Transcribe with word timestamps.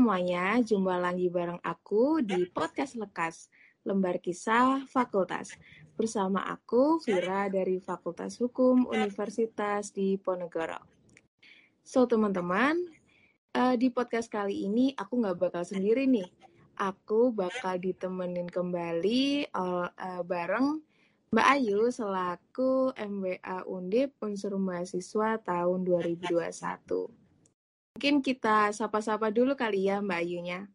semuanya, 0.00 0.56
jumpa 0.64 0.96
lagi 0.96 1.28
bareng 1.28 1.60
aku 1.60 2.24
di 2.24 2.48
Podcast 2.48 2.96
Lekas, 2.96 3.52
lembar 3.84 4.16
kisah 4.16 4.88
fakultas. 4.88 5.52
Bersama 5.92 6.40
aku, 6.48 7.04
Vira 7.04 7.52
dari 7.52 7.84
Fakultas 7.84 8.40
Hukum 8.40 8.88
Universitas 8.88 9.92
Diponegoro. 9.92 10.80
So, 11.84 12.08
teman-teman, 12.08 12.80
uh, 13.52 13.76
di 13.76 13.92
podcast 13.92 14.32
kali 14.32 14.64
ini 14.64 14.96
aku 14.96 15.20
nggak 15.20 15.36
bakal 15.36 15.68
sendiri 15.68 16.08
nih. 16.08 16.32
Aku 16.80 17.36
bakal 17.36 17.76
ditemenin 17.76 18.48
kembali 18.48 19.52
uh, 19.52 19.84
uh, 19.84 20.22
bareng 20.24 20.80
Mbak 21.28 21.48
Ayu 21.60 21.92
selaku 21.92 22.96
MBA 22.96 23.68
Undip 23.68 24.16
Unsur 24.24 24.56
Mahasiswa 24.56 25.36
tahun 25.44 25.84
2021. 25.84 27.19
Mungkin 27.96 28.22
kita 28.22 28.70
sapa-sapa 28.70 29.34
dulu 29.34 29.58
kali 29.58 29.90
ya 29.90 29.98
Mbak 29.98 30.20
Ayunya. 30.22 30.70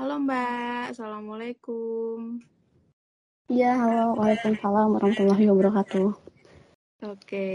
Halo 0.00 0.16
Mbak, 0.16 0.96
Assalamualaikum. 0.96 2.40
Iya, 3.52 3.76
halo. 3.76 4.16
Waalaikumsalam 4.16 4.96
warahmatullahi 4.96 5.44
wabarakatuh. 5.52 6.08
Oke. 7.04 7.48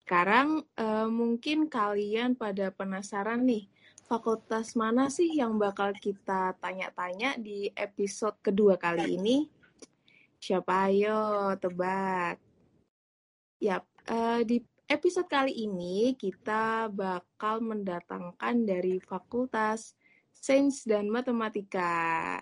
Sekarang 0.00 0.64
uh, 0.80 1.08
mungkin 1.12 1.68
kalian 1.68 2.32
pada 2.32 2.72
penasaran 2.72 3.44
nih, 3.44 3.68
fakultas 4.08 4.72
mana 4.72 5.12
sih 5.12 5.36
yang 5.36 5.60
bakal 5.60 5.92
kita 5.92 6.56
tanya-tanya 6.64 7.36
di 7.36 7.68
episode 7.76 8.40
kedua 8.40 8.80
kali 8.80 9.20
ini? 9.20 9.44
Siapa 10.40 10.88
ayo 10.88 11.52
tebak? 11.60 12.40
Yap, 13.60 13.84
uh, 14.08 14.40
di 14.48 14.64
episode 14.88 15.28
kali 15.28 15.52
ini 15.68 16.16
kita 16.16 16.88
bakal 16.88 17.60
mendatangkan 17.60 18.64
dari 18.64 18.96
Fakultas 19.04 19.92
Sains 20.32 20.82
dan 20.88 21.12
Matematika. 21.12 22.40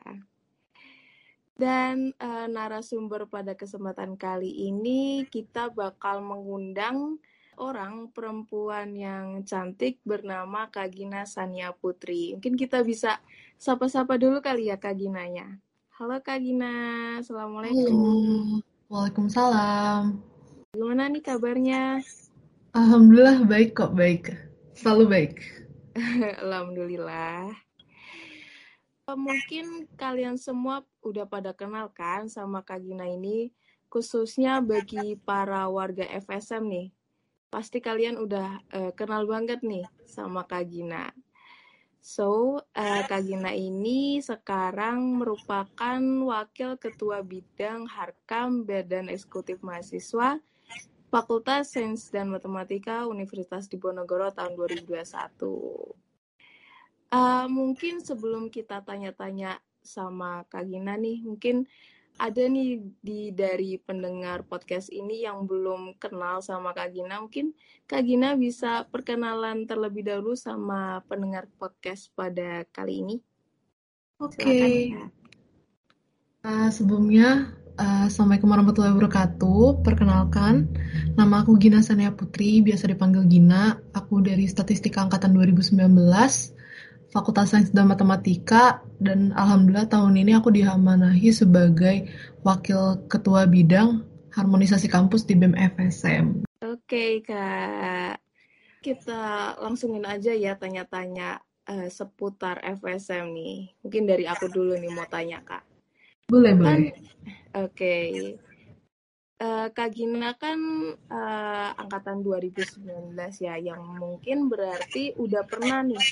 Dan 1.58 2.14
uh, 2.22 2.47
narasumber 2.47 3.27
pada 3.27 3.58
kesempatan 3.58 4.14
kali 4.14 4.70
ini 4.70 5.27
kita 5.27 5.74
bakal 5.74 6.22
mengundang 6.22 7.19
orang 7.58 8.12
perempuan 8.14 8.94
yang 8.94 9.42
cantik 9.42 9.98
bernama 10.06 10.70
Kagina 10.70 11.27
Sania 11.27 11.74
Putri. 11.74 12.39
Mungkin 12.39 12.55
kita 12.55 12.84
bisa 12.86 13.19
sapa-sapa 13.58 14.20
dulu 14.20 14.39
kali 14.39 14.70
ya 14.70 14.78
Kaginanya. 14.78 15.58
Halo 15.98 16.20
Kagina, 16.22 17.17
Assalamualaikum. 17.19 17.91
Halo. 17.91 18.62
Waalaikumsalam. 18.86 20.20
Gimana 20.77 21.08
nih 21.08 21.24
kabarnya? 21.24 22.05
Alhamdulillah 22.77 23.49
baik 23.49 23.73
kok, 23.73 23.97
baik. 23.97 24.37
Selalu 24.77 25.05
baik. 25.09 25.33
Alhamdulillah. 26.45 27.49
Mungkin 29.09 29.89
kalian 29.97 30.37
semua 30.37 30.85
udah 31.01 31.25
pada 31.25 31.57
kenal 31.57 31.89
kan 31.97 32.29
sama 32.29 32.61
Kak 32.61 32.85
Gina 32.85 33.09
ini, 33.09 33.49
khususnya 33.89 34.61
bagi 34.61 35.17
para 35.17 35.65
warga 35.73 36.05
FSM 36.05 36.69
nih. 36.69 36.89
Pasti 37.49 37.81
kalian 37.81 38.21
udah 38.21 38.61
uh, 38.69 38.93
kenal 38.93 39.25
banget 39.25 39.65
nih 39.65 39.89
sama 40.05 40.45
Kak 40.45 40.69
Gina. 40.69 41.09
So, 42.05 42.61
uh, 42.61 43.03
Kak 43.09 43.25
Gina 43.25 43.57
ini 43.57 44.21
sekarang 44.21 45.25
merupakan 45.25 46.01
Wakil 46.29 46.77
Ketua 46.77 47.25
Bidang 47.25 47.89
Harkam 47.89 48.69
Badan 48.69 49.09
Eksekutif 49.09 49.65
Mahasiswa 49.65 50.36
Fakultas 51.06 51.70
Sains 51.70 52.11
dan 52.11 52.28
Matematika 52.28 53.06
Universitas 53.06 53.70
Diponegoro 53.70 54.30
tahun 54.34 54.58
2021. 54.58 55.96
Uh, 57.06 57.46
mungkin 57.46 58.02
sebelum 58.02 58.50
kita 58.50 58.83
tanya-tanya 58.83 59.62
sama 59.86 60.42
Kak 60.50 60.67
Gina 60.67 60.98
nih, 60.98 61.22
mungkin 61.22 61.64
ada 62.17 62.42
nih 62.48 62.83
di 63.05 63.30
dari 63.30 63.78
pendengar 63.78 64.42
podcast 64.42 64.89
ini 64.89 65.22
yang 65.22 65.46
belum 65.46 66.00
kenal 66.00 66.42
sama 66.42 66.74
Kak 66.74 66.96
Gina, 66.96 67.23
mungkin 67.23 67.55
Kak 67.86 68.02
Gina 68.02 68.34
bisa 68.34 68.88
perkenalan 68.90 69.68
terlebih 69.68 70.02
dahulu 70.02 70.34
sama 70.34 71.05
pendengar 71.06 71.46
podcast 71.61 72.11
pada 72.18 72.67
kali 72.74 73.05
ini. 73.05 73.17
Oke. 74.18 74.40
Okay. 74.40 74.80
Uh, 76.42 76.70
sebelumnya 76.73 77.52
Uh, 77.77 78.09
Assalamualaikum 78.09 78.48
warahmatullahi 78.48 78.97
wabarakatuh. 78.97 79.85
Perkenalkan, 79.85 80.64
nama 81.13 81.45
aku 81.45 81.61
Gina 81.61 81.85
Sania 81.85 82.09
Putri, 82.09 82.64
biasa 82.64 82.89
dipanggil 82.89 83.29
Gina. 83.29 83.77
Aku 83.92 84.25
dari 84.25 84.48
Statistika 84.48 85.05
Angkatan 85.05 85.37
2019, 85.37 85.85
Fakultas 87.13 87.53
Sains 87.53 87.69
dan 87.77 87.92
Matematika, 87.92 88.81
dan 88.97 89.29
Alhamdulillah 89.36 89.92
tahun 89.92 90.17
ini 90.17 90.33
aku 90.33 90.57
dihamanahi 90.57 91.29
sebagai 91.29 92.09
Wakil 92.41 93.13
Ketua 93.13 93.45
Bidang 93.45 94.09
Harmonisasi 94.33 94.89
Kampus 94.89 95.29
di 95.29 95.36
BEM 95.36 95.53
FSM. 95.77 96.48
Oke, 96.65 97.20
Kak. 97.29 98.17
Kita 98.81 99.53
langsungin 99.61 100.09
aja 100.09 100.33
ya 100.33 100.57
tanya-tanya 100.57 101.45
uh, 101.69 101.92
seputar 101.92 102.57
FSM 102.65 103.36
nih. 103.36 103.77
Mungkin 103.85 104.09
dari 104.09 104.25
aku 104.25 104.48
dulu 104.48 104.81
nih 104.81 104.89
mau 104.97 105.05
tanya, 105.13 105.45
Kak. 105.45 105.76
Boleh, 106.27 106.59
kan, 106.59 106.59
boleh. 106.59 106.91
Oke. 106.91 107.70
Okay. 107.70 108.11
Uh, 109.37 109.47
eh, 109.47 109.67
Kak 109.70 109.95
Gina 109.95 110.35
kan 110.35 110.59
uh, 111.07 111.70
angkatan 111.79 112.27
2019 112.27 113.14
ya, 113.39 113.55
yang 113.63 113.79
mungkin 113.95 114.51
berarti 114.51 115.15
udah 115.15 115.47
pernah 115.47 115.86
nih 115.86 116.03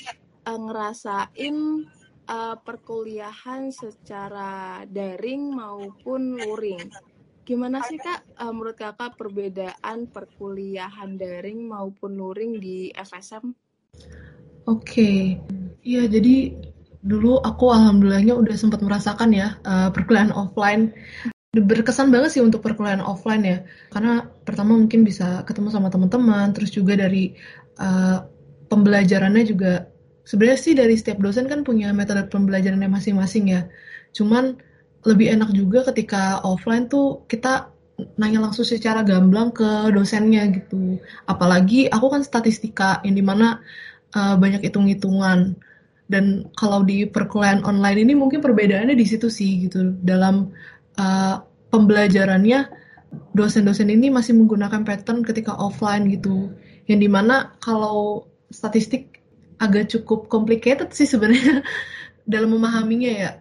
uh, 0.47 0.55
ngerasain 0.55 1.57
uh, 2.31 2.55
perkuliahan 2.63 3.75
secara 3.75 4.87
daring 4.87 5.51
maupun 5.51 6.39
luring. 6.39 6.87
Gimana 7.43 7.83
sih 7.83 7.99
Kak, 7.99 8.39
uh, 8.39 8.55
menurut 8.55 8.79
Kakak 8.79 9.19
perbedaan 9.19 10.07
perkuliahan 10.07 11.19
daring 11.19 11.67
maupun 11.67 12.15
luring 12.15 12.55
di 12.63 12.87
FSM? 12.95 13.51
Oke, 14.63 14.79
okay. 14.79 15.17
iya 15.83 16.07
jadi 16.07 16.55
dulu 17.05 17.37
aku 17.37 17.69
alhamdulillahnya 17.69 18.33
udah 18.33 18.55
sempat 18.57 18.81
merasakan 18.81 19.29
ya 19.29 19.61
uh, 19.61 19.93
perkuliahan 19.93 20.33
offline. 20.33 20.89
Berkesan 21.55 22.11
banget 22.11 22.35
sih 22.35 22.41
untuk 22.43 22.65
perkuliahan 22.65 23.05
offline 23.05 23.43
ya. 23.45 23.57
Karena 23.93 24.25
pertama 24.43 24.75
mungkin 24.75 25.05
bisa 25.05 25.45
ketemu 25.45 25.69
sama 25.71 25.87
teman-teman 25.93 26.51
terus 26.51 26.73
juga 26.73 26.97
dari 26.97 27.37
uh, 27.77 28.25
pembelajarannya 28.67 29.43
juga. 29.45 29.85
Sebenarnya 30.25 30.59
sih 30.59 30.73
dari 30.73 30.97
setiap 30.97 31.21
dosen 31.21 31.45
kan 31.45 31.61
punya 31.61 31.93
metode 31.93 32.25
pembelajarannya 32.27 32.89
masing-masing 32.89 33.53
ya. 33.53 33.61
Cuman 34.11 34.57
lebih 35.05 35.37
enak 35.37 35.53
juga 35.53 35.85
ketika 35.93 36.41
offline 36.41 36.89
tuh 36.89 37.29
kita 37.29 37.69
nanya 38.17 38.43
langsung 38.43 38.67
secara 38.67 39.05
gamblang 39.05 39.53
ke 39.53 39.93
dosennya 39.93 40.49
gitu. 40.51 40.97
Apalagi 41.29 41.87
aku 41.87 42.09
kan 42.09 42.25
statistika 42.25 42.99
yang 43.05 43.15
di 43.15 43.23
mana 43.23 43.61
uh, 44.17 44.35
banyak 44.35 44.65
hitung-hitungan 44.65 45.55
dan 46.05 46.45
kalau 46.53 46.85
di 46.85 47.09
perkuliahan 47.09 47.65
online 47.65 48.05
ini 48.05 48.13
mungkin 48.13 48.37
perbedaannya 48.41 48.93
di 48.93 49.05
situ 49.05 49.29
sih 49.29 49.65
gitu. 49.65 49.97
Dalam 50.05 50.53
uh, 51.01 51.35
pembelajarannya 51.73 52.69
dosen-dosen 53.33 53.89
ini 53.89 54.13
masih 54.13 54.37
menggunakan 54.37 54.85
pattern 54.85 55.25
ketika 55.25 55.57
offline 55.57 56.05
gitu. 56.13 56.53
Yang 56.85 56.99
di 57.01 57.09
mana 57.09 57.57
kalau 57.57 58.29
statistik 58.53 59.17
agak 59.57 59.89
cukup 59.89 60.29
complicated 60.29 60.93
sih 60.93 61.09
sebenarnya 61.09 61.65
dalam 62.33 62.53
memahaminya 62.53 63.11
ya. 63.11 63.31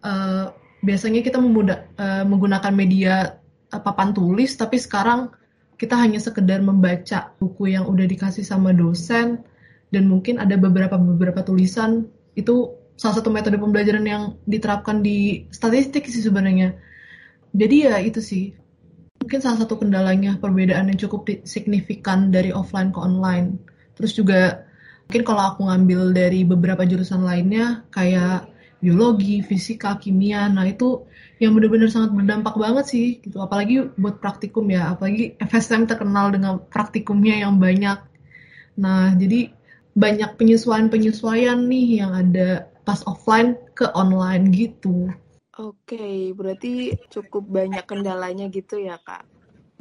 Uh, 0.00 0.50
biasanya 0.80 1.20
kita 1.20 1.36
memudah, 1.38 1.92
uh, 2.00 2.24
menggunakan 2.24 2.72
media 2.72 3.38
uh, 3.70 3.80
papan 3.84 4.16
tulis 4.16 4.56
tapi 4.56 4.80
sekarang 4.80 5.28
kita 5.76 5.96
hanya 5.96 6.20
sekedar 6.20 6.60
membaca 6.60 7.32
buku 7.40 7.72
yang 7.72 7.88
udah 7.88 8.04
dikasih 8.04 8.44
sama 8.44 8.72
dosen 8.72 9.44
dan 9.90 10.06
mungkin 10.06 10.38
ada 10.38 10.54
beberapa 10.54 10.96
beberapa 10.96 11.42
tulisan 11.42 12.06
itu 12.38 12.74
salah 12.94 13.18
satu 13.18 13.28
metode 13.32 13.58
pembelajaran 13.58 14.06
yang 14.06 14.22
diterapkan 14.46 15.02
di 15.02 15.46
statistik 15.50 16.06
sih 16.06 16.22
sebenarnya. 16.22 16.78
Jadi 17.50 17.76
ya 17.90 17.98
itu 17.98 18.22
sih 18.22 18.54
mungkin 19.20 19.40
salah 19.42 19.58
satu 19.60 19.76
kendalanya 19.76 20.40
perbedaan 20.40 20.88
yang 20.88 20.98
cukup 20.98 21.28
signifikan 21.44 22.30
dari 22.30 22.54
offline 22.54 22.94
ke 22.94 23.00
online. 23.02 23.60
Terus 23.98 24.16
juga 24.16 24.64
mungkin 25.10 25.22
kalau 25.26 25.42
aku 25.54 25.60
ngambil 25.66 26.00
dari 26.14 26.40
beberapa 26.46 26.86
jurusan 26.86 27.26
lainnya 27.26 27.84
kayak 27.92 28.48
biologi, 28.80 29.44
fisika, 29.44 30.00
kimia, 30.00 30.48
nah 30.48 30.64
itu 30.64 31.04
yang 31.36 31.52
benar-benar 31.52 31.92
sangat 31.92 32.16
berdampak 32.16 32.56
banget 32.56 32.84
sih 32.88 33.06
gitu. 33.20 33.36
Apalagi 33.44 33.92
buat 34.00 34.20
praktikum 34.24 34.64
ya, 34.72 34.96
apalagi 34.96 35.36
FSM 35.36 35.84
terkenal 35.84 36.32
dengan 36.32 36.64
praktikumnya 36.64 37.44
yang 37.44 37.60
banyak. 37.60 38.00
Nah, 38.80 39.12
jadi 39.20 39.52
banyak 39.94 40.38
penyesuaian-penyesuaian 40.38 41.66
nih 41.66 42.04
yang 42.04 42.12
ada 42.14 42.70
pas 42.86 43.02
offline 43.06 43.58
ke 43.74 43.90
online 43.94 44.50
gitu. 44.54 45.10
Oke, 45.60 45.98
okay, 45.98 46.18
berarti 46.32 46.96
cukup 47.12 47.44
banyak 47.50 47.84
kendalanya 47.84 48.48
gitu 48.48 48.80
ya 48.80 48.96
kak. 49.02 49.26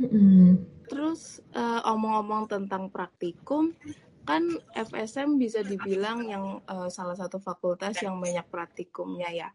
Mm. 0.02 0.60
Terus 0.90 1.40
uh, 1.54 1.86
omong-omong 1.86 2.50
tentang 2.50 2.90
praktikum, 2.90 3.72
kan 4.26 4.46
FSM 4.74 5.38
bisa 5.38 5.62
dibilang 5.62 6.26
yang 6.26 6.46
uh, 6.66 6.90
salah 6.90 7.18
satu 7.18 7.38
fakultas 7.38 8.02
yang 8.02 8.18
banyak 8.18 8.46
praktikumnya 8.50 9.30
ya. 9.32 9.50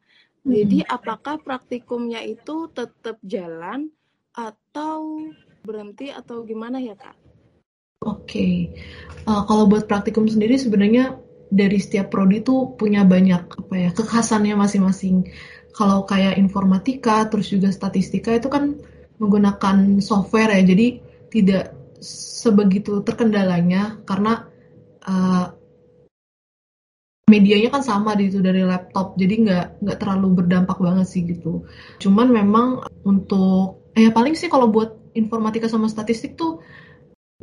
Jadi 0.44 0.84
apakah 0.84 1.40
praktikumnya 1.40 2.20
itu 2.20 2.68
tetap 2.76 3.16
jalan 3.24 3.88
atau 4.36 5.32
berhenti 5.64 6.12
atau 6.12 6.44
gimana 6.44 6.76
ya 6.76 6.92
kak? 6.92 7.16
Oke, 8.04 8.20
okay. 8.28 8.54
uh, 9.24 9.48
kalau 9.48 9.64
buat 9.64 9.88
praktikum 9.88 10.28
sendiri 10.28 10.60
sebenarnya 10.60 11.16
dari 11.48 11.80
setiap 11.80 12.12
prodi 12.12 12.44
itu 12.44 12.76
punya 12.76 13.00
banyak 13.08 13.48
apa 13.48 13.74
ya 13.74 13.90
kekhasannya 13.96 14.52
masing-masing. 14.60 15.32
Kalau 15.72 16.04
kayak 16.04 16.36
informatika, 16.36 17.24
terus 17.26 17.48
juga 17.48 17.72
statistika 17.72 18.30
itu 18.36 18.52
kan 18.52 18.76
menggunakan 19.16 20.04
software 20.04 20.52
ya, 20.52 20.62
jadi 20.68 20.86
tidak 21.32 21.64
sebegitu 22.04 23.00
terkendalanya 23.00 24.04
karena 24.04 24.52
uh, 25.08 25.56
medianya 27.24 27.72
kan 27.72 27.80
sama 27.80 28.12
di 28.20 28.28
itu 28.28 28.44
dari 28.44 28.60
laptop, 28.60 29.16
jadi 29.16 29.34
nggak 29.48 29.66
nggak 29.80 29.98
terlalu 29.98 30.44
berdampak 30.44 30.76
banget 30.76 31.08
sih 31.08 31.24
gitu. 31.24 31.64
Cuman 32.04 32.28
memang 32.28 32.84
untuk 33.08 33.88
eh 33.96 34.12
paling 34.12 34.36
sih 34.36 34.52
kalau 34.52 34.68
buat 34.68 35.16
informatika 35.16 35.70
sama 35.70 35.88
statistik 35.88 36.36
tuh 36.36 36.60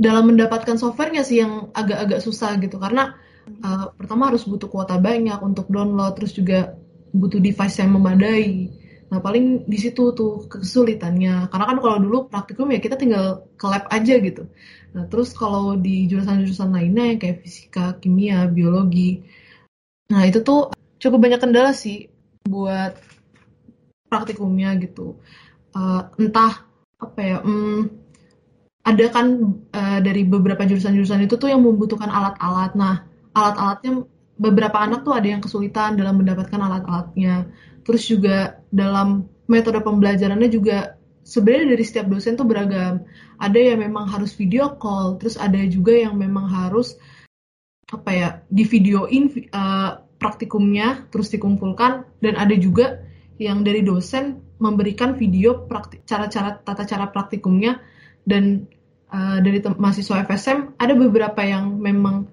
dalam 0.02 0.34
mendapatkan 0.34 0.82
softwarenya 0.82 1.22
sih 1.22 1.46
yang 1.46 1.70
agak-agak 1.78 2.26
susah 2.26 2.58
gitu. 2.58 2.82
Karena 2.82 3.14
uh, 3.62 3.94
pertama 3.94 4.34
harus 4.34 4.50
butuh 4.50 4.66
kuota 4.66 4.98
banyak 4.98 5.38
untuk 5.46 5.70
download 5.70 6.18
terus 6.18 6.34
juga 6.34 6.74
butuh 7.14 7.38
device 7.38 7.78
yang 7.78 7.94
memadai. 7.94 8.74
Nah 9.14 9.20
paling 9.22 9.70
di 9.70 9.78
situ 9.78 10.10
tuh 10.18 10.50
kesulitannya. 10.50 11.54
Karena 11.54 11.66
kan 11.70 11.78
kalau 11.78 11.98
dulu 12.02 12.18
praktikum 12.34 12.74
ya 12.74 12.82
kita 12.82 12.98
tinggal 12.98 13.46
ke 13.54 13.66
lab 13.70 13.86
aja 13.94 14.18
gitu. 14.18 14.50
Nah 14.98 15.06
terus 15.06 15.38
kalau 15.38 15.78
di 15.78 16.10
jurusan-jurusan 16.10 16.74
lainnya 16.74 17.22
kayak 17.22 17.46
fisika 17.46 17.96
kimia 18.02 18.50
biologi 18.50 19.24
nah 20.12 20.28
itu 20.28 20.44
tuh 20.44 20.76
cukup 21.00 21.24
banyak 21.24 21.40
kendala 21.40 21.72
sih 21.72 22.12
buat 22.44 23.00
praktikumnya 24.12 24.76
gitu. 24.84 25.16
Uh, 25.72 26.04
entah 26.20 26.68
apa 27.00 27.20
ya 27.24 27.38
um, 27.48 28.01
ada 28.82 29.06
kan 29.14 29.56
uh, 29.72 30.00
dari 30.02 30.26
beberapa 30.26 30.66
jurusan-jurusan 30.66 31.30
itu 31.30 31.38
tuh 31.38 31.54
yang 31.54 31.62
membutuhkan 31.62 32.10
alat-alat 32.10 32.74
nah 32.74 33.06
alat-alatnya 33.38 34.06
beberapa 34.42 34.82
anak 34.82 35.06
tuh 35.06 35.14
ada 35.14 35.28
yang 35.30 35.42
kesulitan 35.46 35.94
dalam 35.94 36.18
mendapatkan 36.18 36.58
alat-alatnya. 36.58 37.46
Terus 37.86 38.04
juga 38.10 38.58
dalam 38.74 39.30
metode 39.46 39.78
pembelajarannya 39.86 40.50
juga 40.50 40.98
sebenarnya 41.22 41.78
dari 41.78 41.84
setiap 41.86 42.10
dosen 42.10 42.34
tuh 42.34 42.50
beragam. 42.50 43.06
Ada 43.38 43.74
yang 43.74 43.86
memang 43.86 44.10
harus 44.10 44.34
video 44.34 44.74
call, 44.82 45.22
terus 45.22 45.38
ada 45.38 45.62
juga 45.70 45.94
yang 45.94 46.18
memang 46.18 46.50
harus 46.50 46.98
apa 47.92 48.10
ya 48.10 48.30
di 48.48 48.64
videoin 48.64 49.30
uh, 49.52 50.00
praktikumnya 50.16 51.12
terus 51.12 51.28
dikumpulkan 51.28 52.08
dan 52.24 52.40
ada 52.40 52.56
juga 52.56 53.04
yang 53.36 53.68
dari 53.68 53.84
dosen 53.84 54.40
memberikan 54.64 55.18
video 55.20 55.68
cara-cara 56.08 56.56
tata 56.64 56.88
cara 56.88 57.12
praktikumnya 57.12 57.84
dan 58.26 58.70
uh, 59.12 59.40
dari 59.44 59.60
mahasiswa 59.62 60.24
FSM 60.26 60.80
ada 60.80 60.94
beberapa 60.96 61.42
yang 61.44 61.78
memang 61.78 62.28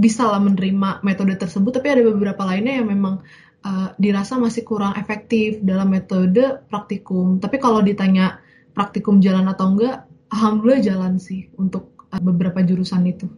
bisa 0.00 0.24
lah 0.24 0.40
menerima 0.40 1.04
metode 1.04 1.36
tersebut, 1.36 1.76
tapi 1.76 1.92
ada 1.92 2.00
beberapa 2.00 2.40
lainnya 2.48 2.80
yang 2.80 2.88
memang 2.88 3.20
uh, 3.64 3.92
dirasa 4.00 4.40
masih 4.40 4.64
kurang 4.64 4.96
efektif 4.96 5.60
dalam 5.60 5.92
metode 5.92 6.64
praktikum. 6.72 7.36
Tapi 7.36 7.60
kalau 7.60 7.84
ditanya 7.84 8.40
praktikum 8.72 9.20
jalan 9.20 9.44
atau 9.52 9.76
enggak, 9.76 10.08
alhamdulillah 10.32 10.80
jalan 10.80 11.20
sih 11.20 11.52
untuk 11.60 12.08
uh, 12.08 12.22
beberapa 12.22 12.64
jurusan 12.64 13.04
itu. 13.12 13.28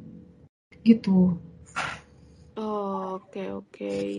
Gitu. 0.87 1.35
Oh, 2.55 3.19
oke 3.19 3.35
okay, 3.35 3.49
oke. 3.51 3.67
Okay. 3.75 4.11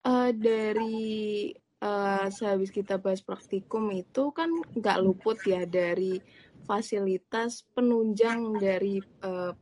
Uh, 0.00 0.32
dari 0.32 1.52
uh, 1.80 2.26
sehabis 2.28 2.70
kita 2.70 3.00
bahas 3.00 3.24
praktikum 3.24 3.90
itu 3.92 4.30
kan 4.32 4.48
nggak 4.76 5.00
luput 5.00 5.40
ya 5.44 5.64
dari 5.64 6.20
fasilitas 6.68 7.64
penunjang 7.72 8.60
dari 8.60 9.00
uh, 9.24 9.52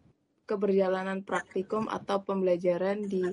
keberjalanan 0.48 1.22
praktikum 1.22 1.86
atau 1.88 2.24
pembelajaran 2.24 3.04
di 3.06 3.24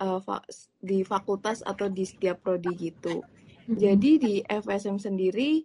uh, 0.00 0.18
fa 0.18 0.42
di 0.80 1.04
fakultas 1.06 1.62
atau 1.62 1.88
di 1.88 2.04
setiap 2.04 2.42
prodi 2.42 2.72
gitu. 2.76 3.22
Mm-hmm. 3.22 3.76
Jadi 3.78 4.10
di 4.20 4.34
FSM 4.44 5.00
sendiri 5.00 5.64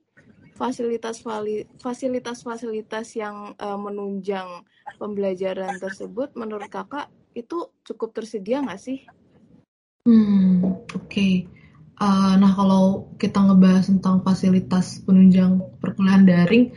fasilitas 0.56 1.24
fasilitas 1.80 2.44
fasilitas 2.44 3.16
yang 3.16 3.56
uh, 3.56 3.80
menunjang 3.80 4.68
pembelajaran 5.00 5.80
tersebut 5.80 6.36
menurut 6.36 6.68
kakak 6.68 7.08
itu 7.32 7.72
cukup 7.88 8.12
tersedia 8.12 8.60
nggak 8.60 8.82
sih? 8.82 9.00
Hmm, 10.04 10.84
oke. 10.92 11.08
Okay. 11.08 11.59
Uh, 12.00 12.40
nah 12.40 12.56
kalau 12.56 13.12
kita 13.20 13.44
ngebahas 13.44 13.92
tentang 13.92 14.24
fasilitas 14.24 15.04
penunjang 15.04 15.60
perkuliahan 15.84 16.24
daring, 16.24 16.72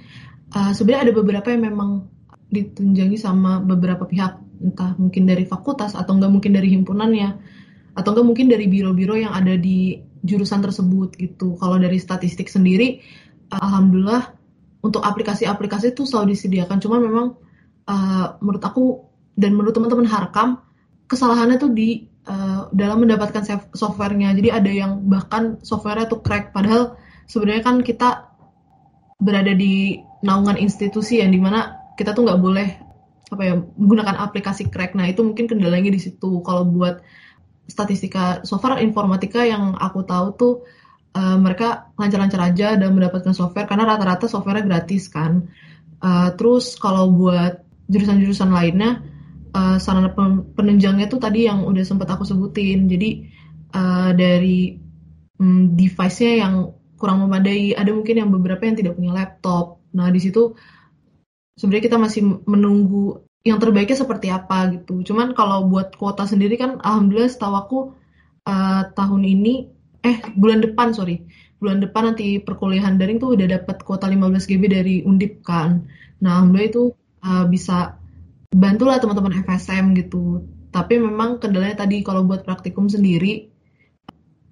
uh, 0.50 0.74
sebenarnya 0.74 1.10
ada 1.10 1.14
beberapa 1.14 1.46
yang 1.54 1.62
memang 1.70 2.10
ditunjangi 2.50 3.16
sama 3.16 3.62
beberapa 3.62 4.02
pihak 4.04 4.42
entah 4.62 4.98
mungkin 4.98 5.26
dari 5.30 5.46
fakultas 5.46 5.94
atau 5.94 6.18
enggak 6.18 6.30
mungkin 6.30 6.52
dari 6.54 6.68
himpunannya 6.74 7.30
atau 7.94 8.10
enggak 8.14 8.26
mungkin 8.26 8.46
dari 8.50 8.66
biro-biro 8.66 9.14
yang 9.14 9.30
ada 9.30 9.54
di 9.54 10.02
jurusan 10.26 10.58
tersebut 10.58 11.14
gitu. 11.18 11.54
Kalau 11.54 11.78
dari 11.78 12.02
statistik 12.02 12.50
sendiri, 12.50 12.98
alhamdulillah 13.50 14.34
untuk 14.82 15.06
aplikasi-aplikasi 15.06 15.94
itu 15.94 16.02
selalu 16.02 16.34
disediakan. 16.34 16.82
Cuma 16.82 16.98
memang 16.98 17.38
uh, 17.86 18.26
menurut 18.42 18.62
aku 18.62 19.06
dan 19.38 19.54
menurut 19.54 19.74
teman-teman 19.74 20.06
Harkam 20.10 20.62
kesalahannya 21.06 21.62
tuh 21.62 21.70
di 21.70 22.11
uh, 22.28 22.68
dalam 22.70 23.02
mendapatkan 23.02 23.42
softwarenya. 23.72 24.34
Jadi 24.36 24.48
ada 24.52 24.70
yang 24.70 25.06
bahkan 25.06 25.58
softwarenya 25.62 26.10
tuh 26.10 26.20
crack. 26.22 26.54
Padahal 26.54 26.98
sebenarnya 27.26 27.62
kan 27.64 27.76
kita 27.82 28.30
berada 29.22 29.54
di 29.54 30.02
naungan 30.22 30.58
institusi 30.58 31.22
yang 31.22 31.30
di 31.30 31.38
mana 31.38 31.78
kita 31.94 32.14
tuh 32.14 32.26
nggak 32.26 32.40
boleh 32.42 32.68
apa 33.32 33.42
ya 33.42 33.54
menggunakan 33.56 34.16
aplikasi 34.28 34.68
crack. 34.68 34.92
Nah 34.92 35.08
itu 35.08 35.24
mungkin 35.24 35.48
kendalanya 35.48 35.90
di 35.90 36.00
situ. 36.02 36.42
Kalau 36.44 36.68
buat 36.68 37.00
statistika 37.66 38.44
software 38.44 38.82
informatika 38.82 39.46
yang 39.46 39.78
aku 39.78 40.04
tahu 40.04 40.26
tuh 40.36 40.54
uh, 41.16 41.38
mereka 41.40 41.94
lancar-lancar 41.96 42.52
aja 42.52 42.76
dan 42.76 42.92
mendapatkan 42.92 43.32
software 43.32 43.64
karena 43.64 43.88
rata-rata 43.88 44.28
softwarenya 44.28 44.68
gratis 44.68 45.08
kan. 45.08 45.48
Uh, 46.02 46.34
terus 46.34 46.74
kalau 46.76 47.14
buat 47.14 47.62
jurusan-jurusan 47.86 48.50
lainnya 48.50 49.11
uh, 49.52 49.76
sarana 49.78 50.12
penunjangnya 50.56 51.06
tuh 51.08 51.20
tadi 51.20 51.48
yang 51.48 51.64
udah 51.68 51.84
sempat 51.84 52.08
aku 52.10 52.24
sebutin. 52.24 52.88
Jadi 52.88 53.28
uh, 53.76 54.10
dari 54.16 54.76
um, 55.38 55.76
device-nya 55.76 56.44
yang 56.48 56.54
kurang 56.96 57.22
memadai, 57.24 57.74
ada 57.74 57.90
mungkin 57.90 58.18
yang 58.18 58.30
beberapa 58.30 58.62
yang 58.64 58.76
tidak 58.78 58.96
punya 58.96 59.12
laptop. 59.12 59.82
Nah 59.94 60.08
di 60.08 60.20
situ 60.22 60.54
sebenarnya 61.58 61.84
kita 61.92 61.98
masih 62.00 62.22
menunggu 62.48 63.22
yang 63.42 63.58
terbaiknya 63.58 63.98
seperti 63.98 64.30
apa 64.30 64.70
gitu. 64.70 65.02
Cuman 65.02 65.34
kalau 65.34 65.66
buat 65.66 65.98
kuota 65.98 66.24
sendiri 66.24 66.54
kan 66.56 66.78
alhamdulillah 66.78 67.30
setahu 67.30 67.54
aku 67.58 67.78
uh, 68.46 68.82
tahun 68.94 69.22
ini 69.26 69.54
eh 70.02 70.18
bulan 70.34 70.58
depan 70.62 70.90
sorry 70.90 71.22
bulan 71.62 71.78
depan 71.78 72.10
nanti 72.10 72.42
perkuliahan 72.42 72.98
daring 72.98 73.22
tuh 73.22 73.38
udah 73.38 73.46
dapat 73.46 73.86
kuota 73.86 74.10
15 74.10 74.50
GB 74.50 74.62
dari 74.66 74.96
Undip 75.06 75.46
kan. 75.46 75.86
Nah 76.18 76.42
alhamdulillah 76.42 76.70
itu 76.70 76.84
uh, 77.22 77.46
bisa 77.46 78.01
bantulah 78.52 79.00
teman-teman 79.00 79.42
FSM 79.42 79.96
gitu. 79.98 80.46
Tapi 80.72 81.00
memang 81.00 81.40
kendalanya 81.40 81.84
tadi 81.84 82.00
kalau 82.00 82.24
buat 82.24 82.44
praktikum 82.44 82.88
sendiri 82.88 83.52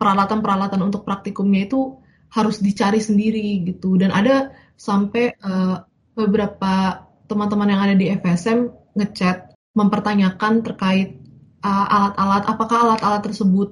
peralatan-peralatan 0.01 0.81
untuk 0.81 1.05
praktikumnya 1.05 1.69
itu 1.69 2.01
harus 2.33 2.63
dicari 2.65 3.05
sendiri 3.05 3.61
gitu 3.69 4.01
dan 4.01 4.09
ada 4.15 4.57
sampai 4.81 5.37
uh, 5.45 5.85
beberapa 6.17 7.05
teman-teman 7.29 7.69
yang 7.69 7.81
ada 7.85 7.95
di 7.99 8.09
FSM 8.09 8.73
ngechat 8.97 9.53
mempertanyakan 9.77 10.65
terkait 10.65 11.21
uh, 11.61 11.87
alat-alat 11.87 12.43
uh, 12.49 12.51
apakah 12.57 12.79
alat-alat 12.89 13.23
tersebut 13.29 13.69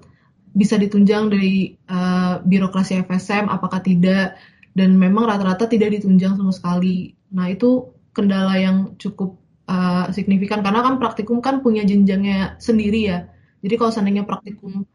bisa 0.53 0.77
ditunjang 0.77 1.33
dari 1.33 1.81
uh, 1.89 2.45
birokrasi 2.45 3.01
FSM 3.09 3.49
apakah 3.49 3.81
tidak 3.81 4.37
dan 4.77 4.95
memang 5.01 5.27
rata-rata 5.27 5.67
tidak 5.67 5.99
ditunjang 5.99 6.39
sama 6.39 6.55
sekali. 6.55 7.15
Nah, 7.35 7.51
itu 7.51 7.95
kendala 8.15 8.55
yang 8.59 8.95
cukup 8.95 9.39
uh, 9.69 10.09
signifikan 10.11 10.65
karena 10.65 10.81
kan 10.81 10.97
praktikum 10.97 11.45
kan 11.45 11.61
punya 11.61 11.85
jenjangnya 11.85 12.57
sendiri 12.59 13.01
ya. 13.05 13.19
Jadi 13.61 13.75
kalau 13.77 13.93
seandainya 13.93 14.25
praktikum 14.25 14.89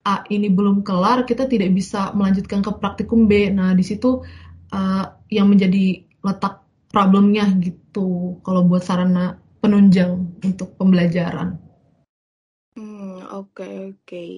A 0.00 0.24
ini 0.32 0.48
belum 0.48 0.80
kelar, 0.80 1.28
kita 1.28 1.44
tidak 1.44 1.76
bisa 1.76 2.16
melanjutkan 2.16 2.64
ke 2.64 2.72
praktikum 2.80 3.28
B. 3.28 3.52
Nah, 3.52 3.76
di 3.76 3.84
situ 3.84 4.24
uh, 4.72 5.04
yang 5.28 5.52
menjadi 5.52 6.08
letak 6.24 6.64
problemnya 6.88 7.44
gitu 7.60 8.40
kalau 8.40 8.64
buat 8.64 8.80
sarana 8.80 9.36
penunjang 9.60 10.40
untuk 10.40 10.72
pembelajaran. 10.80 11.60
Hmm, 12.72 13.28
oke 13.28 13.60
okay, 13.60 13.76
oke. 13.92 14.00
Okay. 14.08 14.32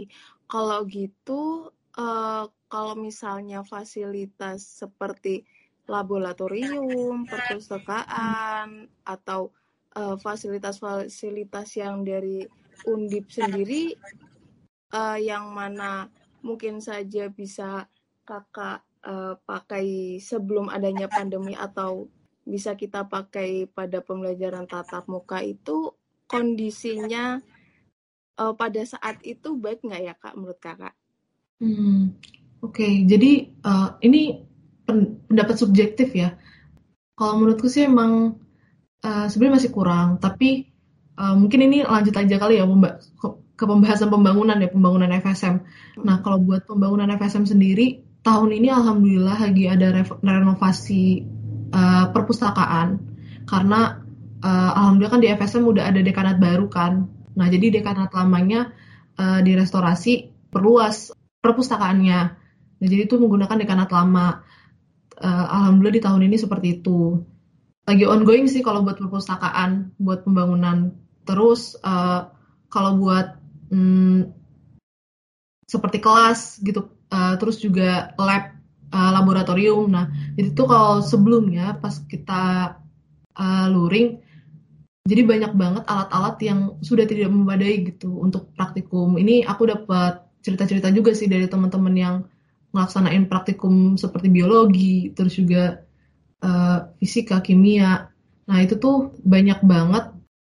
Kalau 0.50 0.84
gitu, 0.90 1.70
uh, 1.94 2.44
kalau 2.66 2.94
misalnya 2.98 3.62
fasilitas 3.62 4.82
seperti 4.82 5.46
laboratorium, 5.86 7.24
perpustakaan, 7.24 8.90
atau 9.06 9.54
uh, 9.96 10.16
fasilitas-fasilitas 10.18 11.68
yang 11.78 12.04
dari 12.04 12.44
Undip 12.82 13.30
sendiri 13.30 13.94
uh, 14.90 15.18
yang 15.20 15.54
mana 15.54 16.10
mungkin 16.42 16.82
saja 16.82 17.30
bisa 17.30 17.86
kakak 18.26 18.82
uh, 19.06 19.38
pakai 19.46 20.18
sebelum 20.18 20.66
adanya 20.66 21.06
pandemi 21.06 21.54
atau 21.54 22.10
bisa 22.42 22.74
kita 22.74 23.06
pakai 23.06 23.70
pada 23.70 24.02
pembelajaran 24.02 24.66
tatap 24.66 25.06
muka 25.06 25.38
itu 25.46 25.94
kondisinya 26.26 27.38
uh, 28.40 28.54
pada 28.58 28.82
saat 28.82 29.22
itu 29.22 29.54
baik 29.54 29.86
nggak 29.86 30.02
ya 30.02 30.14
kak 30.18 30.34
menurut 30.34 30.58
kakak? 30.58 30.94
Hmm, 31.62 32.18
Oke, 32.58 32.82
okay. 32.82 32.92
jadi 33.06 33.54
uh, 33.62 33.94
ini 34.02 34.42
pendapat 34.86 35.54
subjektif 35.54 36.10
ya. 36.10 36.34
Kalau 37.14 37.38
menurutku 37.38 37.70
sih 37.70 37.86
emang 37.86 38.41
uh, 39.02 39.26
sebenarnya 39.28 39.62
masih 39.62 39.70
kurang, 39.74 40.18
tapi 40.22 40.72
uh, 41.18 41.34
mungkin 41.36 41.68
ini 41.68 41.78
lanjut 41.84 42.14
aja 42.16 42.36
kali 42.38 42.58
ya 42.58 42.64
ke 43.52 43.64
pembahasan 43.68 44.10
pembangunan 44.10 44.58
ya 44.58 44.68
pembangunan 44.72 45.10
FSM. 45.22 45.62
Nah 46.02 46.18
kalau 46.24 46.42
buat 46.42 46.66
pembangunan 46.66 47.06
FSM 47.14 47.46
sendiri 47.46 48.02
tahun 48.26 48.50
ini 48.58 48.74
alhamdulillah 48.74 49.38
lagi 49.38 49.70
ada 49.70 50.02
renovasi 50.18 51.22
uh, 51.70 52.10
perpustakaan 52.10 52.98
karena 53.46 54.02
uh, 54.42 54.70
alhamdulillah 54.74 55.12
kan 55.14 55.22
di 55.22 55.30
FSM 55.30 55.62
udah 55.62 55.84
ada 55.94 56.00
dekanat 56.02 56.42
baru 56.42 56.66
kan. 56.66 57.06
Nah 57.38 57.46
jadi 57.46 57.82
dekanat 57.82 58.10
lamanya 58.10 58.74
uh, 59.20 59.38
direstorasi 59.44 60.32
perluas 60.50 61.14
perpustakaannya. 61.38 62.20
Nah 62.82 62.86
jadi 62.86 63.06
itu 63.06 63.14
menggunakan 63.20 63.62
dekanat 63.62 63.94
lama. 63.94 64.42
Uh, 65.22 65.46
alhamdulillah 65.46 65.94
di 65.94 66.02
tahun 66.02 66.22
ini 66.26 66.36
seperti 66.40 66.82
itu. 66.82 67.20
Lagi 67.82 68.04
ongoing 68.06 68.46
sih 68.46 68.62
kalau 68.62 68.86
buat 68.86 68.98
perpustakaan, 68.98 69.98
buat 69.98 70.22
pembangunan. 70.22 70.94
Terus 71.26 71.74
uh, 71.82 72.30
kalau 72.72 72.98
buat 72.98 73.36
hmm, 73.72 74.42
seperti 75.72 75.98
kelas 76.04 76.60
gitu 76.60 76.92
uh, 77.08 77.34
terus 77.40 77.56
juga 77.56 78.12
lab 78.20 78.52
uh, 78.92 79.10
laboratorium 79.16 79.88
nah 79.88 80.12
itu 80.36 80.62
kalau 80.68 81.00
sebelumnya 81.00 81.80
pas 81.80 81.96
kita 82.04 82.76
uh, 83.40 83.66
luring 83.72 84.20
jadi 85.08 85.22
banyak 85.26 85.52
banget 85.56 85.82
alat-alat 85.88 86.36
yang 86.44 86.60
sudah 86.84 87.08
tidak 87.08 87.32
memadai 87.32 87.88
gitu 87.88 88.20
untuk 88.20 88.52
praktikum 88.52 89.16
ini 89.16 89.48
aku 89.48 89.64
dapat 89.64 90.28
cerita-cerita 90.44 90.92
juga 90.92 91.16
sih 91.16 91.26
dari 91.26 91.48
teman-teman 91.48 91.94
yang 91.96 92.16
melaksanain 92.72 93.28
praktikum 93.28 93.96
seperti 93.96 94.28
biologi 94.28 95.12
terus 95.16 95.36
juga 95.40 95.80
uh, 96.42 96.92
fisika 96.98 97.40
kimia 97.40 98.12
nah 98.42 98.58
itu 98.58 98.74
tuh 98.76 99.14
banyak 99.22 99.62
banget 99.62 100.12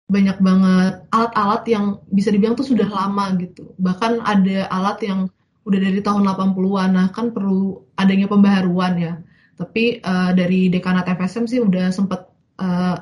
banyak 0.05 0.37
banget 0.37 0.93
alat-alat 1.09 1.63
yang 1.65 1.85
bisa 2.13 2.29
dibilang 2.29 2.53
tuh 2.53 2.65
sudah 2.65 2.85
lama 2.85 3.33
gitu. 3.41 3.73
Bahkan 3.81 4.21
ada 4.21 4.69
alat 4.69 5.01
yang 5.01 5.19
udah 5.65 5.79
dari 5.81 5.99
tahun 6.05 6.29
80-an. 6.29 6.89
Nah, 6.93 7.07
kan 7.09 7.33
perlu 7.33 7.81
adanya 7.97 8.29
pembaharuan 8.29 8.93
ya. 9.01 9.13
Tapi 9.57 10.05
uh, 10.05 10.31
dari 10.37 10.69
Dekanat 10.69 11.09
FSM 11.09 11.49
sih 11.49 11.57
udah 11.57 11.89
sempat 11.89 12.29
uh, 12.61 13.01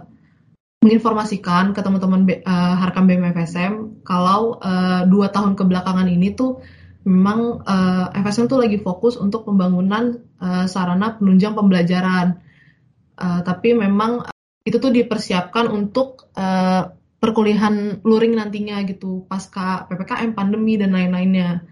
menginformasikan 0.83 1.75
ke 1.75 1.79
teman-teman 1.83 2.27
uh, 2.43 2.75
Harkam 2.79 3.07
BMFSM 3.07 4.03
kalau 4.03 4.59
uh, 4.59 5.07
dua 5.07 5.31
tahun 5.31 5.55
kebelakangan 5.55 6.11
ini 6.11 6.35
tuh 6.35 6.59
memang 7.07 7.63
uh, 7.63 8.11
FSM 8.11 8.51
tuh 8.51 8.59
lagi 8.59 8.79
fokus 8.83 9.15
untuk 9.15 9.47
pembangunan 9.47 10.23
uh, 10.39 10.67
sarana 10.67 11.19
penunjang 11.19 11.55
pembelajaran. 11.55 12.42
Uh, 13.13 13.45
tapi 13.45 13.77
memang 13.77 14.25
itu 14.63 14.79
tuh 14.79 14.89
dipersiapkan 14.89 15.69
untuk 15.69 16.31
uh, 16.33 16.89
perkuliahan 17.23 18.03
luring 18.03 18.35
nantinya 18.35 18.83
gitu 18.83 19.23
pasca 19.27 19.87
ppkm 19.87 20.35
pandemi 20.35 20.75
dan 20.75 20.91
lain-lainnya. 20.91 21.63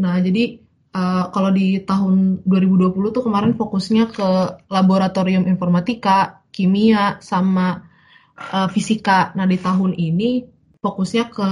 Nah 0.00 0.20
jadi 0.20 0.60
uh, 0.92 1.32
kalau 1.32 1.48
di 1.48 1.80
tahun 1.80 2.44
2020 2.44 3.16
tuh 3.16 3.24
kemarin 3.24 3.56
fokusnya 3.56 4.12
ke 4.12 4.28
laboratorium 4.68 5.48
informatika 5.48 6.44
kimia 6.52 7.20
sama 7.24 7.88
uh, 8.36 8.68
fisika. 8.68 9.32
Nah 9.32 9.48
di 9.48 9.56
tahun 9.56 9.96
ini 9.96 10.44
fokusnya 10.80 11.24
ke 11.32 11.48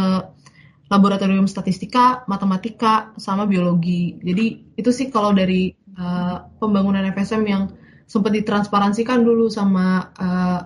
laboratorium 0.86 1.50
statistika 1.50 2.28
matematika 2.30 3.16
sama 3.18 3.48
biologi. 3.48 4.20
Jadi 4.22 4.76
itu 4.78 4.90
sih 4.92 5.08
kalau 5.08 5.34
dari 5.34 5.74
uh, 5.98 6.46
pembangunan 6.60 7.02
FSM 7.10 7.42
yang 7.48 7.72
sempat 8.06 8.32
ditransparansikan 8.32 9.26
dulu 9.26 9.50
sama 9.50 10.14
uh, 10.14 10.60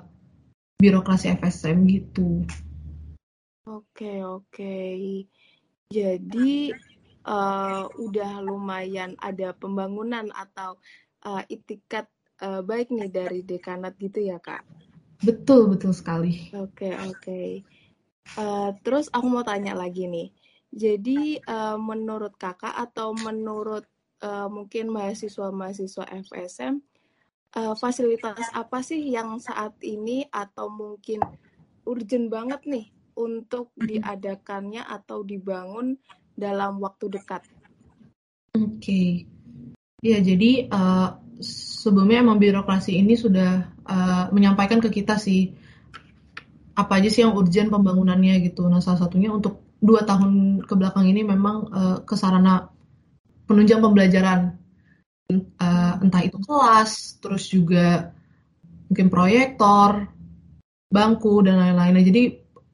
birokrasi 0.76 1.32
FSM 1.40 1.88
gitu. 1.88 2.44
Oke, 3.68 4.20
oke. 4.25 4.76
Jadi 5.90 6.73
uh, 7.25 7.85
udah 7.97 8.32
lumayan 8.44 9.16
ada 9.20 9.52
pembangunan 9.56 10.28
atau 10.32 10.76
uh, 11.25 11.42
itikat 11.49 12.09
uh, 12.44 12.61
baik 12.64 12.92
nih 12.92 13.11
dari 13.12 13.40
dekanat 13.44 13.97
gitu 14.00 14.20
ya, 14.25 14.40
Kak? 14.40 14.64
Betul, 15.20 15.68
betul 15.68 15.92
sekali. 15.92 16.49
Oke, 16.56 16.97
oke. 16.97 17.64
Uh, 18.40 18.73
terus 18.80 19.12
aku 19.12 19.26
mau 19.28 19.44
tanya 19.44 19.76
lagi 19.76 20.09
nih. 20.09 20.32
Jadi 20.70 21.42
uh, 21.44 21.76
menurut 21.76 22.38
Kakak 22.38 22.73
atau 22.73 23.12
menurut 23.12 23.85
uh, 24.23 24.47
mungkin 24.47 24.88
mahasiswa-mahasiswa 24.94 26.06
FSM 26.30 26.78
uh, 27.57 27.75
fasilitas 27.75 28.38
apa 28.54 28.83
sih 28.85 29.00
yang 29.11 29.38
saat 29.42 29.75
ini 29.83 30.26
atau 30.30 30.71
mungkin 30.71 31.23
urgent 31.87 32.30
banget 32.30 32.61
nih 32.66 32.87
untuk 33.19 33.75
diadakannya 33.76 34.85
atau 34.87 35.26
dibangun 35.26 35.99
dalam 36.38 36.78
waktu 36.78 37.11
dekat? 37.11 37.42
Oke, 38.57 38.80
okay. 38.80 39.09
ya 40.02 40.19
jadi 40.19 40.66
uh, 40.71 41.21
sebelumnya 41.42 42.23
emang 42.23 42.42
birokrasi 42.42 42.99
ini 42.99 43.14
sudah 43.14 43.71
uh, 43.87 44.25
menyampaikan 44.35 44.83
ke 44.83 44.90
kita 44.90 45.16
sih 45.16 45.54
apa 46.75 46.97
aja 46.97 47.09
sih 47.12 47.23
yang 47.26 47.37
urgent 47.37 47.69
pembangunannya 47.69 48.40
gitu. 48.47 48.66
Nah 48.69 48.80
salah 48.80 49.07
satunya 49.07 49.30
untuk 49.33 49.61
dua 49.80 50.04
tahun 50.04 50.62
ke 50.64 50.75
belakang 50.76 51.09
ini 51.09 51.25
memang 51.25 51.57
uh, 51.73 51.97
kesarana 52.04 52.69
penunjang 53.49 53.83
pembelajaran 53.83 54.60
uh, 55.38 55.94
entah 56.02 56.22
itu 56.26 56.38
kelas, 56.42 57.22
terus 57.22 57.46
juga 57.46 58.10
mungkin 58.90 59.06
proyektor, 59.06 60.10
bangku 60.90 61.46
dan 61.46 61.62
lain-lainnya. 61.62 62.02
Jadi 62.02 62.22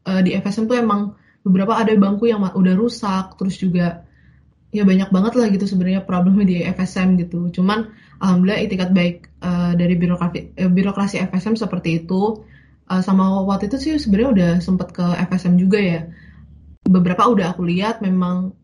uh, 0.08 0.20
di 0.24 0.32
FSM 0.32 0.64
tuh 0.66 0.80
emang 0.80 1.14
beberapa 1.44 1.76
ada 1.76 1.92
bangku 1.94 2.26
yang 2.26 2.42
udah 2.42 2.74
rusak, 2.74 3.36
terus 3.36 3.60
juga 3.60 4.06
ya 4.74 4.82
banyak 4.82 5.08
banget 5.08 5.32
lah 5.38 5.46
gitu 5.48 5.64
sebenarnya 5.64 6.04
problemnya 6.04 6.44
di 6.44 6.56
FSM 6.64 7.16
gitu. 7.22 7.48
Cuman 7.54 7.92
alhamdulillah 8.20 8.60
itikat 8.66 8.90
baik 8.92 9.30
uh, 9.40 9.72
dari 9.72 9.94
birokrasi 9.96 10.56
uh, 10.60 10.70
birokrasi 10.72 11.22
FSM 11.24 11.56
seperti 11.56 12.04
itu. 12.04 12.44
Uh, 12.86 13.02
sama 13.02 13.42
waktu 13.42 13.66
itu 13.66 13.76
sih 13.82 13.92
sebenarnya 13.98 14.30
udah 14.30 14.52
sempet 14.62 14.94
ke 14.94 15.06
FSM 15.32 15.58
juga 15.58 15.78
ya. 15.80 16.00
Beberapa 16.86 17.26
udah 17.26 17.50
aku 17.50 17.66
lihat 17.66 17.98
memang 17.98 18.54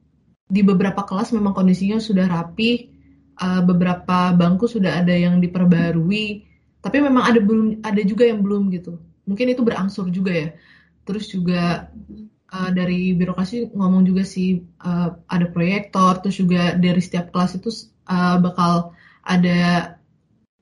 di 0.53 0.61
beberapa 0.61 1.03
kelas 1.09 1.33
memang 1.33 1.57
kondisinya 1.57 1.97
sudah 1.97 2.29
rapi, 2.29 2.92
uh, 3.43 3.63
beberapa 3.67 4.31
bangku 4.39 4.71
sudah 4.71 5.03
ada 5.03 5.11
yang 5.11 5.43
diperbarui, 5.43 6.47
tapi 6.79 6.97
memang 7.03 7.27
ada 7.27 7.43
belum 7.43 7.83
ada 7.83 8.03
juga 8.07 8.31
yang 8.31 8.41
belum 8.41 8.71
gitu. 8.71 9.03
Mungkin 9.27 9.51
itu 9.51 9.63
berangsur 9.67 10.07
juga 10.15 10.31
ya. 10.31 10.49
Terus 11.03 11.27
juga 11.35 11.91
uh, 12.55 12.71
dari 12.71 13.11
birokrasi 13.19 13.75
ngomong 13.75 14.07
juga 14.07 14.23
sih 14.23 14.63
uh, 14.87 15.19
ada 15.27 15.47
proyektor, 15.51 16.23
terus 16.23 16.39
juga 16.39 16.79
dari 16.79 17.03
setiap 17.03 17.35
kelas 17.35 17.59
itu 17.59 17.71
uh, 18.07 18.39
bakal 18.39 18.95
ada 19.27 19.95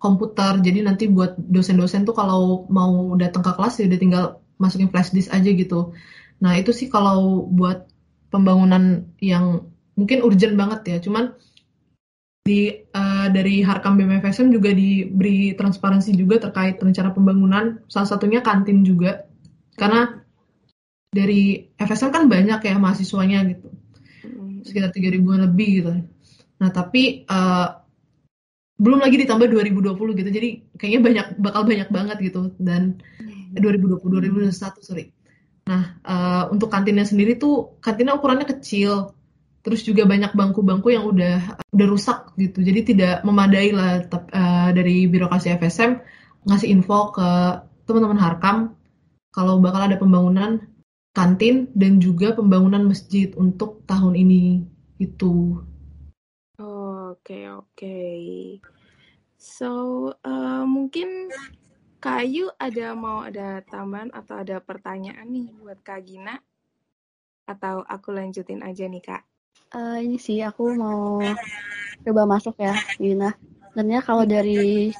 komputer. 0.00 0.64
Jadi 0.64 0.80
nanti 0.80 1.04
buat 1.12 1.36
dosen-dosen 1.36 2.08
tuh 2.08 2.16
kalau 2.16 2.64
mau 2.72 3.12
datang 3.20 3.44
ke 3.44 3.52
kelas 3.52 3.84
ya 3.84 3.84
udah 3.84 4.00
tinggal 4.00 4.24
masukin 4.56 4.88
flash 4.88 5.12
disk 5.12 5.28
aja 5.28 5.50
gitu. 5.52 5.92
Nah 6.40 6.56
itu 6.56 6.72
sih 6.72 6.88
kalau 6.88 7.44
buat 7.44 7.84
pembangunan 8.32 9.04
yang 9.20 9.68
mungkin 9.96 10.24
urgent 10.24 10.56
banget 10.56 10.80
ya. 10.88 10.96
Cuman 11.04 11.36
di 12.40 12.72
uh, 12.72 13.28
dari 13.28 13.60
Harkam 13.60 14.00
BMFSM 14.00 14.48
juga 14.48 14.72
diberi 14.72 15.52
transparansi 15.52 16.16
juga 16.16 16.40
terkait 16.48 16.80
rencana 16.80 17.12
pembangunan 17.12 17.84
salah 17.86 18.08
satunya 18.08 18.40
kantin 18.40 18.80
juga. 18.80 19.28
Karena 19.76 20.08
dari 21.12 21.68
FSM 21.76 22.10
kan 22.10 22.24
banyak 22.30 22.60
ya 22.64 22.74
mahasiswanya 22.80 23.44
gitu. 23.50 23.68
Hmm. 24.20 24.60
sekitar 24.64 24.92
tiga 24.92 25.12
ribuan 25.12 25.44
lebih 25.44 25.68
gitu. 25.80 25.92
Nah 26.60 26.70
tapi 26.72 27.24
uh, 27.28 27.76
belum 28.80 29.04
lagi 29.04 29.20
ditambah 29.20 29.48
2020 29.52 30.18
gitu. 30.24 30.30
Jadi 30.32 30.48
kayaknya 30.80 31.00
banyak 31.00 31.26
bakal 31.40 31.62
banyak 31.68 31.88
banget 31.92 32.16
gitu. 32.24 32.56
Dan 32.56 33.00
2020 33.52 34.00
2021 34.48 34.80
sorry. 34.80 35.12
Nah 35.68 36.00
uh, 36.08 36.44
untuk 36.48 36.72
kantinnya 36.72 37.04
sendiri 37.04 37.36
tuh 37.36 37.76
kantinnya 37.84 38.16
ukurannya 38.16 38.48
kecil 38.48 39.12
terus 39.60 39.84
juga 39.84 40.08
banyak 40.08 40.32
bangku-bangku 40.32 40.88
yang 40.88 41.04
udah 41.04 41.60
udah 41.72 41.86
rusak 41.86 42.32
gitu 42.40 42.64
jadi 42.64 42.80
tidak 42.80 43.14
memadai 43.28 43.76
lah 43.76 44.04
uh, 44.08 44.70
dari 44.72 45.04
birokrasi 45.04 45.52
FSM 45.60 46.00
ngasih 46.48 46.68
info 46.72 47.12
ke 47.12 47.28
teman-teman 47.84 48.20
Harkam 48.20 48.56
kalau 49.30 49.60
bakal 49.62 49.86
ada 49.86 50.00
pembangunan 50.00 50.70
kantin 51.10 51.70
dan 51.74 51.98
juga 51.98 52.34
pembangunan 52.34 52.86
masjid 52.86 53.34
untuk 53.34 53.82
tahun 53.86 54.14
ini 54.14 54.62
itu. 55.02 55.58
Oke 56.60 57.50
oke. 57.50 57.98
So 59.40 59.70
uh, 60.22 60.64
mungkin 60.66 61.32
Kayu 62.00 62.48
ada 62.56 62.96
mau 62.96 63.20
ada 63.20 63.60
tambahan 63.68 64.08
atau 64.16 64.40
ada 64.40 64.56
pertanyaan 64.64 65.28
nih 65.28 65.52
buat 65.60 65.84
Kak 65.84 66.00
Gina? 66.08 66.40
Atau 67.44 67.84
aku 67.84 68.16
lanjutin 68.16 68.64
aja 68.64 68.88
nih 68.88 69.04
Kak? 69.04 69.29
Uh, 69.70 70.02
ini 70.02 70.18
sih 70.18 70.42
aku 70.42 70.74
mau 70.74 71.22
coba 72.02 72.22
masuk 72.26 72.58
ya 72.58 72.74
Gina. 72.98 73.34
Sebenarnya 73.70 74.00
kalau 74.02 74.24
dari 74.26 74.90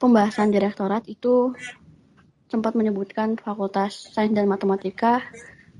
pembahasan 0.00 0.48
direktorat 0.48 1.04
itu 1.08 1.52
sempat 2.48 2.72
menyebutkan 2.72 3.36
Fakultas 3.36 4.12
Sains 4.12 4.32
dan 4.32 4.48
Matematika 4.48 5.24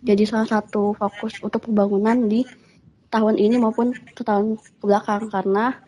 jadi 0.05 0.29
salah 0.29 0.61
satu 0.61 0.93
fokus 0.93 1.41
untuk 1.41 1.73
pembangunan 1.73 2.29
di 2.29 2.45
tahun 3.09 3.41
ini 3.41 3.57
maupun 3.57 3.97
tahun 4.13 4.61
ke 4.61 4.85
belakang 4.85 5.33
karena 5.33 5.81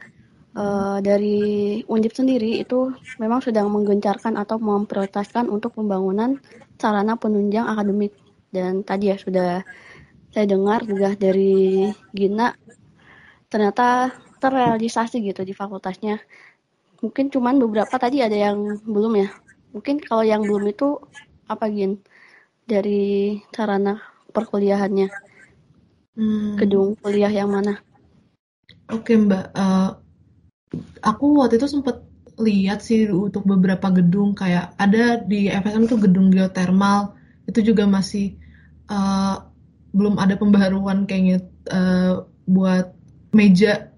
uh, 0.56 0.98
dari 1.04 1.82
Undip 1.84 2.16
sendiri 2.16 2.64
itu 2.64 2.96
memang 3.20 3.44
sedang 3.44 3.68
menggencarkan 3.68 4.40
atau 4.40 4.56
memprioritaskan 4.56 5.52
untuk 5.52 5.76
pembangunan 5.76 6.40
sarana 6.80 7.20
penunjang 7.20 7.68
akademik 7.68 8.16
dan 8.48 8.80
tadi 8.80 9.12
ya 9.12 9.20
sudah 9.20 9.60
saya 10.36 10.52
dengar 10.52 10.84
juga 10.84 11.16
dari 11.16 11.88
Gina 12.12 12.52
ternyata 13.48 14.12
terrealisasi 14.36 15.24
gitu 15.24 15.48
di 15.48 15.56
fakultasnya. 15.56 16.20
Mungkin 17.00 17.32
cuman 17.32 17.56
beberapa 17.56 17.96
tadi 17.96 18.20
ada 18.20 18.36
yang 18.36 18.84
belum 18.84 19.16
ya. 19.16 19.32
Mungkin 19.72 20.04
kalau 20.04 20.20
yang 20.28 20.44
belum 20.44 20.68
itu 20.68 21.00
apa 21.48 21.72
Gin? 21.72 22.04
Dari 22.68 23.40
sarana 23.48 23.96
perkuliahannya. 24.28 25.08
Hmm. 26.16 26.56
gedung 26.56 26.96
kuliah 27.00 27.32
yang 27.32 27.52
mana? 27.52 27.80
Oke 28.92 29.16
Mbak. 29.16 29.56
Uh, 29.56 30.00
aku 31.00 31.40
waktu 31.40 31.56
itu 31.56 31.68
sempat 31.68 32.04
lihat 32.36 32.84
sih 32.84 33.08
untuk 33.08 33.48
beberapa 33.48 33.88
gedung 33.88 34.36
kayak 34.36 34.76
ada 34.76 35.20
di 35.20 35.48
FSM 35.48 35.88
tuh 35.88 36.00
gedung 36.00 36.28
geothermal 36.28 37.16
itu 37.48 37.72
juga 37.72 37.88
masih 37.88 38.36
uh, 38.92 39.55
belum 39.96 40.20
ada 40.20 40.36
pembaharuan 40.36 41.08
kayaknya 41.08 41.48
uh, 41.72 42.28
buat 42.44 42.92
meja 43.32 43.90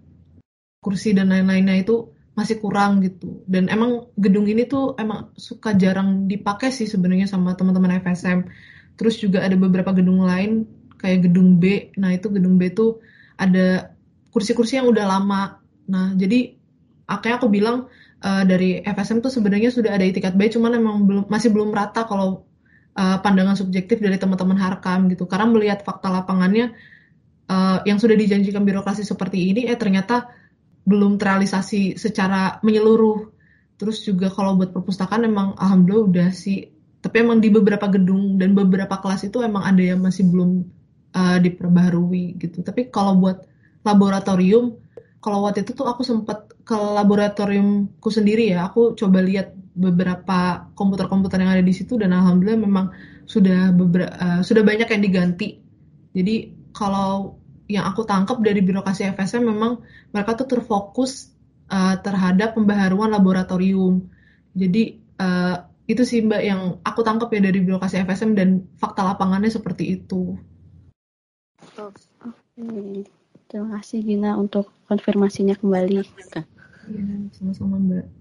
kursi 0.79 1.11
dan 1.13 1.35
lain-lainnya 1.35 1.83
itu 1.83 2.15
masih 2.39 2.63
kurang 2.63 3.03
gitu. 3.03 3.43
Dan 3.51 3.67
emang 3.67 4.15
gedung 4.15 4.47
ini 4.47 4.63
tuh 4.71 4.95
emang 4.95 5.35
suka 5.35 5.75
jarang 5.75 6.31
dipakai 6.31 6.71
sih 6.71 6.87
sebenarnya 6.87 7.27
sama 7.27 7.59
teman-teman 7.59 7.99
FSM 7.99 8.47
terus 8.95 9.19
juga 9.19 9.43
ada 9.43 9.59
beberapa 9.59 9.91
gedung 9.91 10.23
lain 10.23 10.63
kayak 11.03 11.31
gedung 11.31 11.59
B. 11.59 11.95
Nah 11.99 12.15
itu 12.15 12.31
gedung 12.31 12.55
B 12.55 12.71
tuh 12.71 13.03
ada 13.35 13.91
kursi-kursi 14.31 14.79
yang 14.79 14.87
udah 14.87 15.05
lama. 15.07 15.59
Nah 15.91 16.15
jadi 16.15 16.55
akhirnya 17.11 17.43
aku 17.43 17.49
bilang 17.51 17.91
uh, 18.23 18.43
dari 18.47 18.83
FSM 18.83 19.19
tuh 19.23 19.33
sebenarnya 19.35 19.75
sudah 19.75 19.95
ada 19.95 20.05
itikat 20.07 20.35
baik 20.35 20.55
cuman 20.55 20.79
memang 20.79 20.97
belum 21.07 21.25
masih 21.27 21.51
belum 21.51 21.75
rata 21.75 22.07
kalau 22.07 22.48
uh, 22.99 23.23
pandangan 23.23 23.55
subjektif 23.55 24.03
dari 24.03 24.19
teman-teman 24.19 24.59
Harkam 24.59 25.07
gitu. 25.07 25.31
Karena 25.31 25.47
melihat 25.47 25.87
fakta 25.87 26.11
lapangannya 26.11 26.75
uh, 27.47 27.79
yang 27.87 28.03
sudah 28.03 28.19
dijanjikan 28.19 28.67
birokrasi 28.67 29.07
seperti 29.07 29.55
ini 29.55 29.71
eh 29.71 29.79
ternyata 29.79 30.27
belum 30.83 31.15
terrealisasi 31.17 31.95
secara 31.95 32.59
menyeluruh. 32.67 33.31
Terus 33.79 34.03
juga 34.03 34.27
kalau 34.35 34.59
buat 34.59 34.75
perpustakaan 34.75 35.23
emang 35.23 35.55
alhamdulillah 35.55 36.07
udah 36.11 36.29
sih. 36.35 36.67
Tapi 36.99 37.23
emang 37.23 37.39
di 37.39 37.47
beberapa 37.55 37.87
gedung 37.87 38.35
dan 38.43 38.59
beberapa 38.59 38.99
kelas 38.99 39.31
itu 39.31 39.39
emang 39.39 39.63
ada 39.63 39.79
yang 39.79 40.03
masih 40.03 40.27
belum 40.27 40.67
uh, 41.15 41.39
diperbaharui 41.39 42.35
gitu. 42.43 42.67
Tapi 42.67 42.91
kalau 42.91 43.15
buat 43.23 43.47
laboratorium 43.87 44.75
kalau 45.19 45.47
waktu 45.47 45.67
itu 45.67 45.75
tuh 45.75 45.87
aku 45.87 46.07
sempat 46.07 46.47
ke 46.63 46.75
laboratoriumku 46.79 48.07
sendiri 48.07 48.55
ya, 48.55 48.71
aku 48.71 48.95
coba 48.95 49.19
lihat 49.19 49.58
beberapa 49.79 50.69
komputer-komputer 50.75 51.39
yang 51.39 51.55
ada 51.55 51.63
di 51.63 51.71
situ 51.71 51.95
dan 51.95 52.11
alhamdulillah 52.11 52.59
memang 52.59 52.87
sudah 53.23 53.71
beberapa 53.71 54.11
uh, 54.11 54.41
sudah 54.43 54.67
banyak 54.67 54.91
yang 54.91 55.03
diganti. 55.03 55.63
Jadi 56.11 56.35
kalau 56.75 57.39
yang 57.71 57.87
aku 57.87 58.03
tangkap 58.03 58.43
dari 58.43 58.59
birokrasi 58.59 59.15
FSM 59.15 59.47
memang 59.47 59.79
mereka 60.11 60.35
tuh 60.35 60.59
terfokus 60.59 61.31
uh, 61.71 61.95
terhadap 62.03 62.59
pembaharuan 62.59 63.15
laboratorium. 63.15 64.11
Jadi 64.59 64.99
uh, 65.23 65.63
itu 65.87 66.03
sih 66.03 66.27
mbak 66.27 66.43
yang 66.43 66.61
aku 66.83 67.01
tangkap 67.07 67.31
ya 67.31 67.41
dari 67.41 67.63
birokrasi 67.63 68.03
FSM 68.03 68.35
dan 68.35 68.67
fakta 68.77 69.07
lapangannya 69.07 69.49
seperti 69.49 70.03
itu. 70.03 70.35
Oke. 71.79 73.07
Terima 73.49 73.81
kasih 73.81 74.05
Gina 74.05 74.37
untuk 74.37 74.69
konfirmasinya 74.91 75.57
kembali. 75.57 76.05
Ya, 76.89 77.05
sama-sama 77.33 77.81
Mbak. 77.81 78.18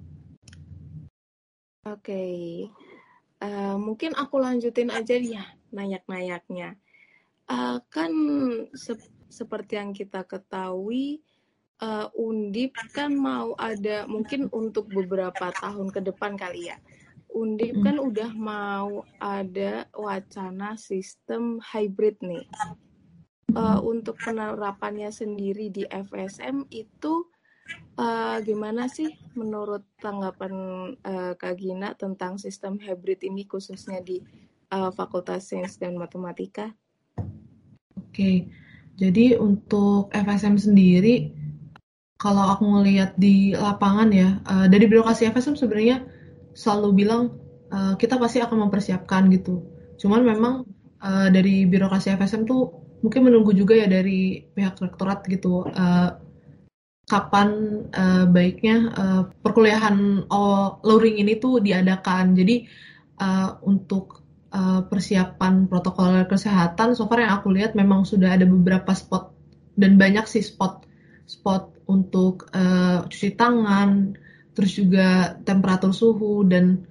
Oke, 1.88 2.12
okay. 2.12 2.36
uh, 3.40 3.48
eh, 3.48 3.76
mungkin 3.80 4.12
aku 4.12 4.44
lanjutin 4.44 4.92
aja 4.92 5.16
ya 5.16 5.48
nayak-nayaknya. 5.72 6.76
Uh, 7.48 7.80
kan 7.88 8.12
se 8.76 9.00
seperti 9.32 9.80
yang 9.80 9.96
kita 9.96 10.28
ketahui, 10.28 11.24
uh, 11.80 12.12
Undip 12.12 12.76
kan 12.92 13.16
mau 13.16 13.56
ada 13.56 14.04
mungkin 14.04 14.52
untuk 14.52 14.92
beberapa 14.92 15.56
tahun 15.56 15.96
ke 15.96 16.12
depan 16.12 16.36
kali 16.36 16.76
ya. 16.76 16.78
Undip 17.32 17.80
kan 17.88 18.04
udah 18.04 18.36
mau 18.36 19.08
ada 19.24 19.88
wacana 19.96 20.76
sistem 20.76 21.64
hybrid 21.64 22.20
nih 22.20 22.44
uh, 23.56 23.80
untuk 23.80 24.20
penerapannya 24.20 25.08
sendiri 25.08 25.72
di 25.72 25.88
FSM 25.88 26.68
itu 26.68 27.28
uh, 27.98 28.38
gimana 28.46 28.88
sih 28.88 29.18
menurut 29.34 29.84
tanggapan 30.00 30.54
uh, 31.02 31.34
Kak 31.36 31.58
Gina 31.58 31.94
tentang 31.98 32.38
sistem 32.38 32.78
hybrid 32.78 33.22
ini 33.26 33.44
khususnya 33.46 34.00
di 34.02 34.22
uh, 34.72 34.94
Fakultas 34.94 35.50
Sains 35.50 35.76
dan 35.82 35.98
Matematika? 35.98 36.72
Oke, 37.98 38.50
jadi 38.98 39.38
untuk 39.38 40.10
FSM 40.10 40.58
sendiri, 40.58 41.34
kalau 42.18 42.50
aku 42.50 42.66
ngelihat 42.66 43.14
di 43.18 43.54
lapangan 43.54 44.10
ya, 44.10 44.42
uh, 44.50 44.66
dari 44.66 44.90
birokrasi 44.90 45.30
FSM 45.30 45.58
sebenarnya 45.58 46.02
selalu 46.58 47.06
bilang 47.06 47.22
uh, 47.70 47.94
kita 47.94 48.18
pasti 48.18 48.42
akan 48.42 48.70
mempersiapkan 48.70 49.30
gitu. 49.30 49.62
Cuman 50.02 50.26
memang 50.26 50.66
uh, 51.02 51.30
dari 51.30 51.70
birokrasi 51.70 52.18
FSM 52.18 52.50
tuh 52.50 52.74
mungkin 53.06 53.30
menunggu 53.30 53.54
juga 53.54 53.78
ya 53.78 53.86
dari 53.86 54.42
pihak 54.58 54.82
rektorat 54.82 55.22
gitu 55.30 55.70
uh, 55.70 56.18
kapan 57.08 57.50
uh, 57.96 58.28
baiknya 58.28 58.78
uh, 58.92 59.22
perkuliahan 59.40 60.28
oh, 60.28 60.84
luring 60.84 61.24
ini 61.24 61.40
tuh 61.40 61.64
diadakan. 61.64 62.36
Jadi 62.36 62.68
uh, 63.24 63.56
untuk 63.64 64.28
uh, 64.52 64.84
persiapan 64.84 65.72
protokol 65.72 66.28
kesehatan, 66.28 67.00
so 67.00 67.08
far 67.08 67.24
yang 67.24 67.32
aku 67.40 67.56
lihat 67.56 67.80
memang 67.80 68.04
sudah 68.04 68.36
ada 68.36 68.44
beberapa 68.44 68.92
spot 68.92 69.32
dan 69.80 69.96
banyak 69.96 70.28
sih 70.28 70.44
spot 70.44 70.84
spot 71.24 71.80
untuk 71.88 72.52
uh, 72.52 73.08
cuci 73.08 73.40
tangan, 73.40 74.20
terus 74.52 74.76
juga 74.76 75.40
temperatur 75.48 75.96
suhu 75.96 76.44
dan 76.44 76.84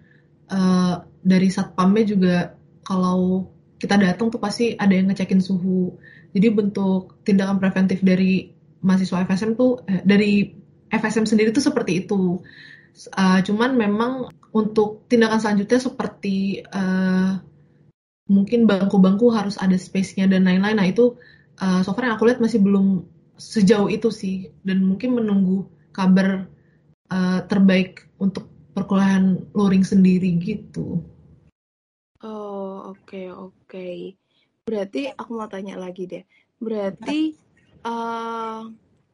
uh, 0.48 1.04
dari 1.20 1.52
satpamnya 1.52 2.04
juga 2.08 2.36
kalau 2.80 3.52
kita 3.76 4.00
datang 4.00 4.32
tuh 4.32 4.40
pasti 4.40 4.72
ada 4.72 4.96
yang 4.96 5.12
ngecekin 5.12 5.44
suhu. 5.44 6.00
Jadi 6.32 6.48
bentuk 6.48 7.20
tindakan 7.20 7.60
preventif 7.60 8.00
dari 8.00 8.55
mahasiswa 8.86 9.26
FSM 9.26 9.58
tuh 9.58 9.82
eh, 9.90 10.02
dari 10.06 10.54
FSM 10.94 11.26
sendiri 11.26 11.50
tuh 11.50 11.64
seperti 11.64 12.06
itu. 12.06 12.38
Uh, 13.12 13.44
cuman 13.44 13.76
memang 13.76 14.32
untuk 14.56 15.04
tindakan 15.12 15.36
selanjutnya 15.36 15.76
seperti 15.76 16.64
uh, 16.72 17.36
mungkin 18.24 18.64
bangku-bangku 18.64 19.28
harus 19.34 19.60
ada 19.60 19.76
space-nya 19.76 20.24
dan 20.30 20.48
lain-lain. 20.48 20.80
Nah 20.80 20.88
itu 20.88 21.18
uh, 21.60 21.84
so 21.84 21.92
far 21.92 22.08
yang 22.08 22.16
aku 22.16 22.24
lihat 22.24 22.40
masih 22.40 22.64
belum 22.64 23.04
sejauh 23.36 23.92
itu 23.92 24.08
sih 24.08 24.48
dan 24.64 24.80
mungkin 24.80 25.12
menunggu 25.12 25.68
kabar 25.92 26.48
uh, 27.12 27.44
terbaik 27.44 28.08
untuk 28.16 28.48
perkuliahan 28.72 29.44
luring 29.52 29.84
sendiri 29.84 30.32
gitu. 30.40 31.04
Oke, 33.06 33.30
oke. 33.30 33.88
Berarti 34.66 35.06
aku 35.14 35.30
mau 35.38 35.46
tanya 35.46 35.78
lagi 35.78 36.10
deh. 36.10 36.26
Berarti 36.58 37.38
uh, 37.86 38.66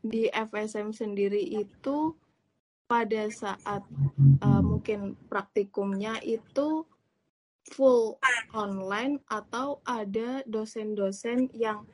di 0.03 0.33
FSM 0.33 0.91
sendiri 0.91 1.39
itu 1.39 2.17
pada 2.89 3.29
saat 3.31 3.85
uh, 4.43 4.63
mungkin 4.65 5.15
praktikumnya 5.29 6.19
itu 6.25 6.85
full 7.73 8.19
online 8.53 9.23
atau 9.31 9.79
ada 9.87 10.43
dosen-dosen 10.51 11.49
yang 11.55 11.87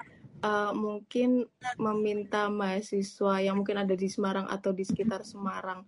uh, 0.43 0.73
mungkin 0.73 1.45
meminta 1.77 2.49
mahasiswa 2.49 3.45
yang 3.45 3.63
mungkin 3.63 3.85
ada 3.85 3.95
di 3.95 4.09
Semarang 4.09 4.49
atau 4.49 4.73
di 4.73 4.83
sekitar 4.83 5.23
Semarang 5.23 5.85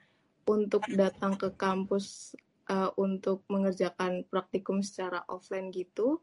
untuk 0.46 0.84
datang 0.94 1.34
ke 1.34 1.48
kampus 1.56 2.36
uh, 2.68 2.92
untuk 3.00 3.42
mengerjakan 3.48 4.28
praktikum 4.28 4.84
secara 4.84 5.24
offline 5.26 5.72
gitu 5.72 6.20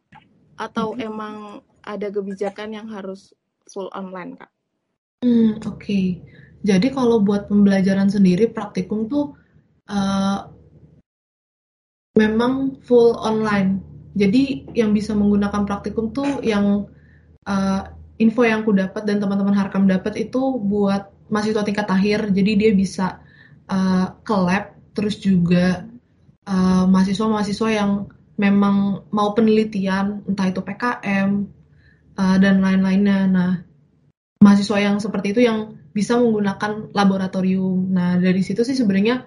atau 0.55 0.93
hmm. 0.93 1.01
emang 1.03 1.35
ada 1.81 2.07
kebijakan 2.13 2.77
yang 2.77 2.87
harus 2.87 3.33
full 3.67 3.91
online 3.91 4.37
kak? 4.37 4.51
Hmm 5.17 5.57
oke. 5.65 6.01
Jadi 6.61 6.87
kalau 6.93 7.21
buat 7.25 7.49
pembelajaran 7.49 8.09
sendiri 8.09 8.53
praktikum 8.53 9.09
tuh 9.09 9.33
uh, 9.89 10.45
memang 12.17 12.81
full 12.85 13.17
online. 13.17 13.81
Jadi 14.17 14.73
yang 14.73 14.93
bisa 14.93 15.13
menggunakan 15.17 15.65
praktikum 15.65 16.13
tuh 16.13 16.41
yang 16.41 16.85
uh, 17.45 17.81
info 18.17 18.41
yang 18.45 18.65
aku 18.65 18.73
dapat 18.73 19.05
dan 19.05 19.17
teman-teman 19.21 19.57
Harkam 19.57 19.85
dapat 19.85 20.17
itu 20.21 20.57
buat 20.61 21.09
mahasiswa 21.33 21.65
tingkat 21.65 21.89
akhir. 21.89 22.29
Jadi 22.33 22.51
dia 22.53 22.71
bisa 22.73 23.21
uh, 23.69 24.13
ke 24.21 24.35
lab 24.37 24.77
terus 24.93 25.17
juga 25.21 25.85
mahasiswa 26.47 26.87
mahasiswa-mahasiswa 27.27 27.69
yang 27.75 27.91
memang 28.39 29.03
mau 29.11 29.35
penelitian 29.35 30.23
entah 30.23 30.47
itu 30.47 30.63
PKM 30.63 31.29
uh, 32.15 32.37
dan 32.39 32.55
lain-lainnya. 32.63 33.19
Nah, 33.27 33.66
mahasiswa 34.41 34.77
yang 34.77 34.97
seperti 35.01 35.33
itu 35.33 35.41
yang 35.45 35.77
bisa 35.91 36.17
menggunakan 36.17 36.93
laboratorium. 36.93 37.89
Nah, 37.89 38.21
dari 38.21 38.45
situ 38.45 38.61
sih 38.61 38.77
sebenarnya 38.77 39.25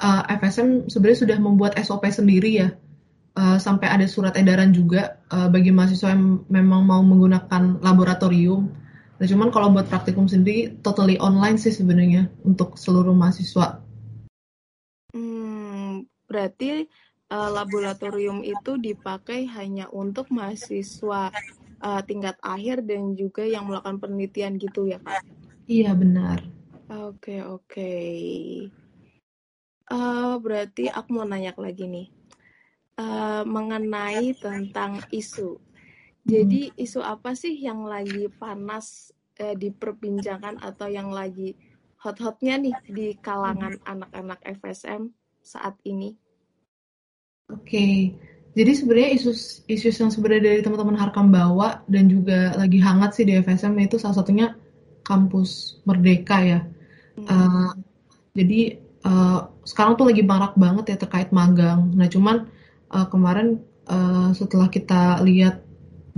uh, 0.00 0.22
FSM 0.28 0.92
sebenarnya 0.92 1.20
sudah 1.24 1.38
membuat 1.40 1.72
SOP 1.80 2.04
sendiri 2.12 2.50
ya. 2.60 2.68
Uh, 3.30 3.62
sampai 3.62 3.86
ada 3.86 4.10
surat 4.10 4.34
edaran 4.34 4.74
juga 4.74 5.22
uh, 5.30 5.46
bagi 5.46 5.70
mahasiswa 5.70 6.12
yang 6.12 6.44
memang 6.50 6.82
mau 6.82 7.00
menggunakan 7.00 7.78
laboratorium. 7.78 8.68
Nah, 9.16 9.26
cuman 9.28 9.48
kalau 9.54 9.70
buat 9.70 9.86
praktikum 9.86 10.26
sendiri 10.26 10.76
totally 10.82 11.16
online 11.22 11.56
sih 11.56 11.70
sebenarnya 11.72 12.26
untuk 12.42 12.74
seluruh 12.74 13.14
mahasiswa. 13.14 13.80
Hmm, 15.14 16.04
berarti 16.26 16.90
uh, 17.30 17.50
laboratorium 17.54 18.42
itu 18.42 18.76
dipakai 18.76 19.46
hanya 19.46 19.86
untuk 19.94 20.28
mahasiswa 20.34 21.30
uh, 21.82 22.00
tingkat 22.04 22.36
akhir 22.44 22.84
dan 22.84 23.16
juga 23.16 23.44
yang 23.44 23.66
melakukan 23.66 23.98
penelitian 23.98 24.56
gitu 24.56 24.88
ya, 24.88 25.00
Pak? 25.00 25.24
Iya, 25.66 25.92
benar. 25.96 26.44
Oke, 26.90 27.38
okay, 27.38 27.40
oke. 27.44 27.56
Okay. 27.66 28.10
Uh, 29.90 30.38
berarti 30.38 30.86
aku 30.86 31.18
mau 31.18 31.26
nanya 31.26 31.50
lagi 31.58 31.90
nih 31.90 32.06
uh, 33.00 33.42
mengenai 33.42 34.36
tentang 34.38 35.00
isu. 35.10 35.58
Jadi 36.22 36.70
hmm. 36.70 36.76
isu 36.78 37.00
apa 37.00 37.32
sih 37.32 37.56
yang 37.56 37.88
lagi 37.88 38.28
panas 38.28 39.10
uh, 39.40 39.56
diperbincangkan 39.56 40.60
atau 40.60 40.86
yang 40.86 41.10
lagi 41.10 41.56
hot-hotnya 42.00 42.60
nih 42.60 42.76
di 42.86 43.06
kalangan 43.18 43.80
hmm. 43.80 43.88
anak-anak 43.88 44.40
FSM 44.60 45.10
saat 45.40 45.74
ini? 45.88 46.14
Oke, 47.50 47.66
okay. 47.66 47.94
Jadi 48.50 48.72
sebenarnya 48.74 49.10
isu 49.14 49.30
isu 49.70 49.86
yang 49.94 50.10
sebenarnya 50.10 50.42
dari 50.50 50.60
teman-teman 50.66 50.98
Harkam 50.98 51.30
bawa 51.30 51.86
dan 51.86 52.10
juga 52.10 52.50
lagi 52.58 52.82
hangat 52.82 53.14
sih 53.14 53.22
di 53.22 53.38
FSM 53.38 53.78
itu 53.78 53.94
salah 53.94 54.18
satunya 54.18 54.58
kampus 55.06 55.78
Merdeka 55.86 56.42
ya. 56.42 56.60
Hmm. 57.14 57.26
Uh, 57.30 57.70
jadi 58.34 58.82
uh, 59.06 59.46
sekarang 59.62 59.94
tuh 59.94 60.10
lagi 60.10 60.26
marak 60.26 60.58
banget 60.58 60.94
ya 60.94 60.96
terkait 60.98 61.30
magang. 61.30 61.94
Nah 61.94 62.10
cuman 62.10 62.50
uh, 62.90 63.06
kemarin 63.06 63.62
uh, 63.86 64.34
setelah 64.34 64.66
kita 64.66 65.22
lihat 65.22 65.62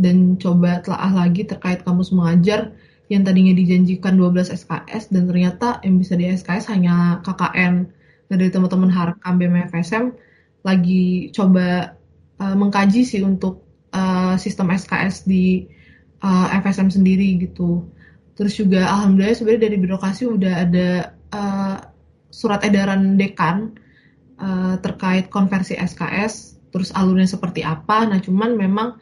dan 0.00 0.40
coba 0.40 0.80
telah 0.80 1.12
lagi 1.12 1.44
terkait 1.44 1.84
kamus 1.84 2.16
mengajar 2.16 2.72
yang 3.12 3.28
tadinya 3.28 3.52
dijanjikan 3.52 4.16
12 4.16 4.56
SKS 4.56 5.12
dan 5.12 5.28
ternyata 5.28 5.84
yang 5.84 6.00
bisa 6.00 6.16
di 6.16 6.32
SKS 6.32 6.72
hanya 6.72 7.20
KKN. 7.28 7.74
Nah 8.32 8.36
dari 8.40 8.48
teman-teman 8.48 8.88
Harkam 8.88 9.36
BMFSM 9.36 10.16
lagi 10.64 11.28
coba 11.36 12.00
uh, 12.42 12.54
mengkaji 12.58 13.06
sih 13.06 13.22
untuk 13.22 13.62
uh, 13.94 14.34
sistem 14.34 14.74
SKS 14.74 15.22
di 15.30 15.70
uh, 16.26 16.46
FSM 16.58 16.90
sendiri 16.90 17.38
gitu. 17.38 17.86
Terus 18.34 18.58
juga 18.58 18.90
alhamdulillah 18.90 19.38
sebenarnya 19.38 19.62
dari 19.70 19.76
birokrasi 19.78 20.22
udah 20.26 20.54
ada 20.66 20.88
uh, 21.30 21.76
surat 22.32 22.64
edaran 22.66 23.14
dekan 23.20 23.76
uh, 24.40 24.74
terkait 24.82 25.30
konversi 25.30 25.78
SKS, 25.78 26.58
terus 26.74 26.90
alurnya 26.96 27.28
seperti 27.30 27.62
apa. 27.62 28.08
Nah, 28.08 28.18
cuman 28.18 28.56
memang 28.58 28.98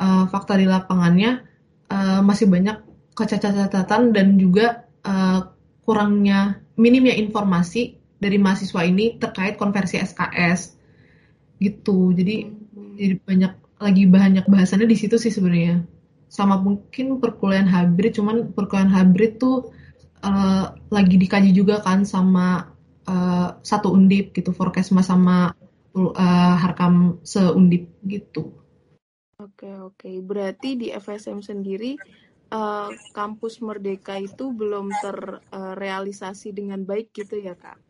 uh, 0.00 0.24
fakta 0.26 0.56
di 0.56 0.66
lapangannya 0.66 1.44
uh, 1.92 2.20
masih 2.24 2.48
banyak 2.48 2.80
kecacatan 3.12 4.16
dan 4.16 4.40
juga 4.40 4.88
uh, 5.04 5.52
kurangnya 5.84 6.64
minimnya 6.80 7.12
informasi 7.20 8.00
dari 8.16 8.40
mahasiswa 8.40 8.80
ini 8.84 9.20
terkait 9.20 9.60
konversi 9.60 10.00
SKS 10.00 10.80
gitu. 11.60 12.16
Jadi 12.16 12.36
hmm. 12.48 12.59
Jadi 13.00 13.16
banyak 13.24 13.52
lagi 13.80 14.04
banyak 14.04 14.44
bahasannya 14.44 14.84
di 14.84 14.96
situ 15.00 15.16
sih 15.16 15.32
sebenarnya. 15.32 15.80
Sama 16.28 16.60
mungkin 16.60 17.18
perkuliahan 17.18 17.66
hybrid, 17.66 18.20
cuman 18.20 18.52
perkuliahan 18.52 18.92
hybrid 18.92 19.40
tuh 19.40 19.72
uh, 20.20 20.76
lagi 20.92 21.16
dikaji 21.16 21.50
juga 21.56 21.80
kan 21.80 22.04
sama 22.04 22.76
uh, 23.08 23.56
satu 23.64 23.90
undip 23.96 24.36
gitu 24.36 24.52
forecast 24.52 24.92
sama 25.00 25.56
uh, 25.96 26.54
harkam 26.60 27.18
seundip 27.24 27.88
gitu. 28.04 28.52
Oke 29.40 29.72
oke 29.80 30.10
berarti 30.20 30.76
di 30.76 30.92
FSM 30.92 31.40
sendiri 31.40 31.96
uh, 32.52 32.92
kampus 33.16 33.64
Merdeka 33.64 34.20
itu 34.20 34.52
belum 34.52 34.92
terrealisasi 35.00 36.52
uh, 36.52 36.54
dengan 36.54 36.84
baik 36.84 37.16
gitu 37.16 37.40
ya 37.40 37.56
kak? 37.56 37.80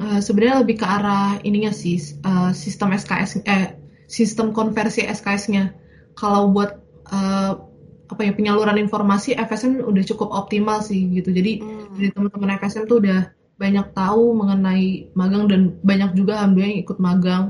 Uh, 0.00 0.24
Sebenarnya 0.24 0.64
lebih 0.64 0.80
ke 0.80 0.86
arah 0.88 1.36
ininya 1.44 1.68
sih 1.76 2.00
uh, 2.24 2.56
sistem 2.56 2.96
SKS 2.96 3.44
eh 3.44 3.89
sistem 4.10 4.50
konversi 4.50 5.06
SKS-nya. 5.06 5.70
Kalau 6.18 6.50
buat 6.50 6.82
uh, 7.06 7.70
apa 8.10 8.26
ya 8.26 8.34
penyaluran 8.34 8.74
informasi 8.82 9.38
FSM 9.38 9.86
udah 9.86 10.02
cukup 10.02 10.34
optimal 10.34 10.82
sih 10.82 11.06
gitu 11.14 11.30
jadi 11.30 11.62
hmm. 11.62 11.94
dari 11.94 12.10
teman-teman 12.10 12.58
FSM 12.58 12.90
tuh 12.90 12.98
udah 12.98 13.30
banyak 13.54 13.86
tahu 13.94 14.34
mengenai 14.34 15.14
magang 15.14 15.46
dan 15.46 15.78
banyak 15.86 16.18
juga 16.18 16.42
alhamdulillah 16.42 16.74
yang 16.74 16.82
ikut 16.82 16.98
magang 16.98 17.44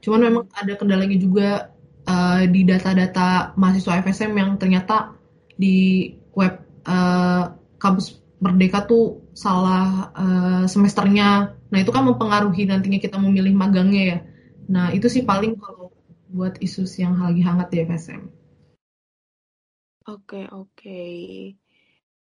cuman 0.00 0.20
memang 0.32 0.44
ada 0.56 0.72
kendalanya 0.80 1.18
juga 1.20 1.48
uh, 2.08 2.42
di 2.48 2.64
data-data 2.64 3.52
mahasiswa 3.60 4.00
FSM 4.00 4.32
yang 4.32 4.50
ternyata 4.56 5.12
di 5.60 6.08
web 6.32 6.56
uh, 6.88 7.52
kampus 7.76 8.24
Merdeka 8.42 8.88
tuh 8.88 9.30
salah 9.38 10.10
uh, 10.16 10.64
semesternya 10.66 11.52
nah 11.68 11.78
itu 11.78 11.92
kan 11.92 12.08
mempengaruhi 12.08 12.64
nantinya 12.64 12.96
kita 12.96 13.20
memilih 13.20 13.52
magangnya 13.52 14.02
ya 14.02 14.18
nah 14.68 14.90
itu 14.94 15.06
sih 15.10 15.22
paling 15.24 15.58
kalau 15.58 15.90
buat 16.32 16.56
isu 16.62 16.88
yang 16.96 17.20
lagi 17.20 17.42
hangat 17.44 17.68
di 17.70 17.84
FSM 17.84 18.42
Oke 20.10 20.50
oke. 20.50 21.02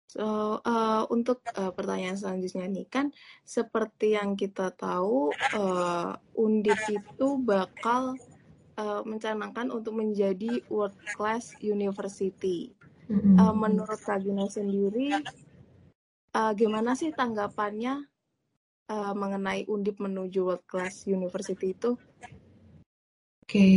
So, 0.08 0.24
uh, 0.64 1.04
untuk 1.12 1.44
uh, 1.60 1.76
pertanyaan 1.76 2.16
selanjutnya 2.16 2.72
nih 2.72 2.88
kan 2.88 3.12
seperti 3.44 4.16
yang 4.16 4.40
kita 4.40 4.72
tahu 4.72 5.36
uh, 5.52 6.16
Undip 6.40 6.80
itu 6.88 7.28
bakal 7.44 8.16
uh, 8.80 9.04
mencanangkan 9.04 9.76
untuk 9.76 10.00
menjadi 10.00 10.64
world 10.72 10.96
class 11.20 11.52
university. 11.60 12.72
Mm-hmm. 13.12 13.36
Uh, 13.36 13.56
menurut 13.60 14.00
Kak 14.00 14.24
Gina 14.24 14.48
sendiri, 14.48 15.20
uh, 16.32 16.52
gimana 16.56 16.96
sih 16.96 17.12
tanggapannya 17.12 18.08
uh, 18.90 19.14
mengenai 19.14 19.66
Undip 19.70 20.02
menuju 20.02 20.40
world 20.46 20.66
class 20.70 21.06
university 21.10 21.74
itu? 21.74 21.98
Oke, 23.46 23.50
okay. 23.50 23.74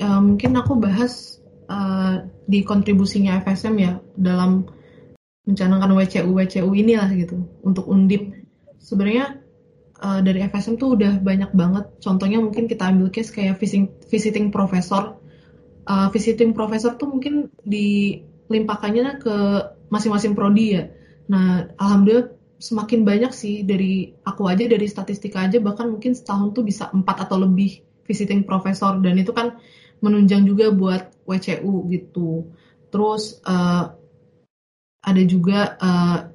uh, 0.00 0.20
mungkin 0.20 0.56
aku 0.56 0.80
bahas 0.80 1.42
uh, 1.68 2.28
di 2.48 2.64
kontribusinya 2.64 3.40
FSM 3.44 3.74
ya 3.76 3.92
dalam 4.16 4.68
mencanangkan 5.42 5.90
WCU 5.98 6.30
WCU 6.38 6.70
inilah 6.70 7.10
gitu 7.18 7.50
untuk 7.66 7.90
undip 7.90 8.30
sebenarnya 8.78 9.42
uh, 9.98 10.22
dari 10.22 10.46
FSM 10.46 10.78
tuh 10.78 10.94
udah 10.94 11.18
banyak 11.18 11.50
banget 11.50 11.98
contohnya 11.98 12.38
mungkin 12.38 12.70
kita 12.70 12.90
ambil 12.94 13.10
case 13.10 13.34
kayak 13.34 13.58
visiting 13.58 13.90
visiting 14.06 14.54
professor 14.54 15.18
uh, 15.90 16.08
visiting 16.14 16.54
professor 16.54 16.94
tuh 16.94 17.10
mungkin 17.10 17.50
dilimpahkannya 17.66 19.18
ke 19.18 19.34
masing-masing 19.90 20.38
prodi 20.38 20.78
ya 20.78 20.84
nah 21.26 21.66
alhamdulillah 21.74 22.31
semakin 22.62 23.02
banyak 23.02 23.34
sih 23.34 23.66
dari 23.66 24.14
aku 24.22 24.46
aja 24.46 24.70
dari 24.70 24.86
statistika 24.86 25.42
aja 25.50 25.58
bahkan 25.58 25.90
mungkin 25.90 26.14
setahun 26.14 26.54
tuh 26.54 26.62
bisa 26.62 26.86
empat 26.94 27.26
atau 27.26 27.42
lebih 27.42 27.82
visiting 28.06 28.46
professor 28.46 29.02
dan 29.02 29.18
itu 29.18 29.34
kan 29.34 29.58
menunjang 29.98 30.46
juga 30.46 30.70
buat 30.70 31.10
WCU 31.26 31.90
gitu. 31.90 32.46
Terus 32.94 33.42
uh, 33.46 33.90
ada 35.02 35.22
juga 35.26 35.74
uh, 35.82 36.30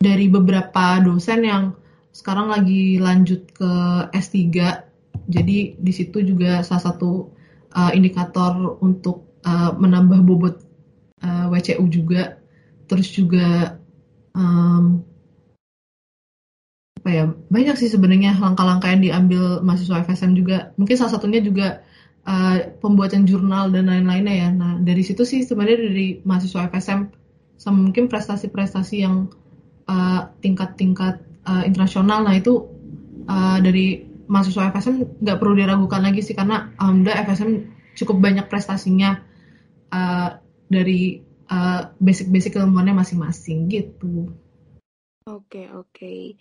dari 0.00 0.32
beberapa 0.32 1.04
dosen 1.04 1.44
yang 1.44 1.76
sekarang 2.16 2.48
lagi 2.48 2.96
lanjut 2.96 3.48
ke 3.52 3.72
S3. 4.16 4.48
Jadi 5.28 5.76
di 5.76 5.92
situ 5.92 6.24
juga 6.24 6.64
salah 6.64 6.92
satu 6.92 7.28
uh, 7.76 7.92
indikator 7.92 8.80
untuk 8.80 9.40
uh, 9.44 9.76
menambah 9.76 10.24
bobot 10.24 10.56
uh, 11.24 11.52
WCU 11.52 11.84
juga. 11.92 12.40
Terus 12.88 13.12
juga 13.12 13.76
um, 14.32 15.04
apa 17.08 17.16
ya 17.16 17.24
banyak 17.48 17.80
sih 17.80 17.88
sebenarnya 17.88 18.36
langkah-langkah 18.36 18.92
yang 18.92 19.00
diambil 19.00 19.64
mahasiswa 19.64 20.04
FSM 20.04 20.36
juga 20.36 20.76
mungkin 20.76 21.00
salah 21.00 21.16
satunya 21.16 21.40
juga 21.40 21.80
uh, 22.28 22.76
pembuatan 22.84 23.24
jurnal 23.24 23.72
dan 23.72 23.88
lain-lainnya 23.88 24.34
ya 24.36 24.48
nah 24.52 24.76
dari 24.76 25.00
situ 25.00 25.24
sih 25.24 25.40
sebenarnya 25.40 25.88
dari 25.88 26.20
mahasiswa 26.20 26.68
FSM 26.68 27.08
sama 27.56 27.88
mungkin 27.88 28.12
prestasi-prestasi 28.12 28.96
yang 29.00 29.32
uh, 29.88 30.28
tingkat-tingkat 30.44 31.24
uh, 31.48 31.64
internasional 31.64 32.28
nah 32.28 32.36
itu 32.36 32.68
uh, 33.24 33.56
dari 33.64 34.04
mahasiswa 34.28 34.68
FSM 34.68 35.24
nggak 35.24 35.40
perlu 35.40 35.56
diragukan 35.56 36.04
lagi 36.04 36.20
sih 36.20 36.36
karena 36.36 36.76
alhamdulillah 36.76 37.24
FSM 37.24 37.72
cukup 37.96 38.20
banyak 38.20 38.52
prestasinya 38.52 39.24
uh, 39.96 40.36
dari 40.68 41.24
uh, 41.48 41.88
basic-basic 41.96 42.60
ilmuannya 42.60 43.00
masing-masing 43.00 43.72
gitu. 43.72 44.28
Oke 45.24 45.64
okay, 45.64 45.66
oke. 45.72 45.88
Okay. 45.96 46.36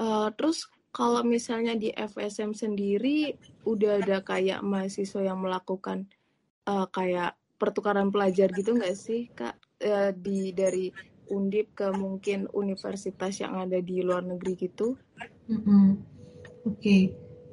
Uh, 0.00 0.32
terus 0.32 0.64
kalau 0.90 1.20
misalnya 1.20 1.76
di 1.76 1.92
FSM 1.92 2.56
sendiri 2.56 3.36
udah 3.68 4.00
ada 4.00 4.24
kayak 4.24 4.64
mahasiswa 4.64 5.20
yang 5.20 5.44
melakukan 5.44 6.08
uh, 6.64 6.88
kayak 6.88 7.36
pertukaran 7.60 8.08
pelajar 8.08 8.48
gitu 8.56 8.72
nggak 8.72 8.96
sih 8.96 9.28
kak 9.36 9.60
uh, 9.84 10.10
di 10.16 10.56
dari 10.56 10.88
undip 11.30 11.76
ke 11.76 11.92
mungkin 11.94 12.48
universitas 12.56 13.38
yang 13.38 13.60
ada 13.60 13.78
di 13.78 14.02
luar 14.02 14.26
negeri 14.26 14.52
gitu? 14.58 14.98
Mm 15.46 15.60
-hmm. 15.62 15.86
Oke, 16.60 16.76
okay. 16.76 17.02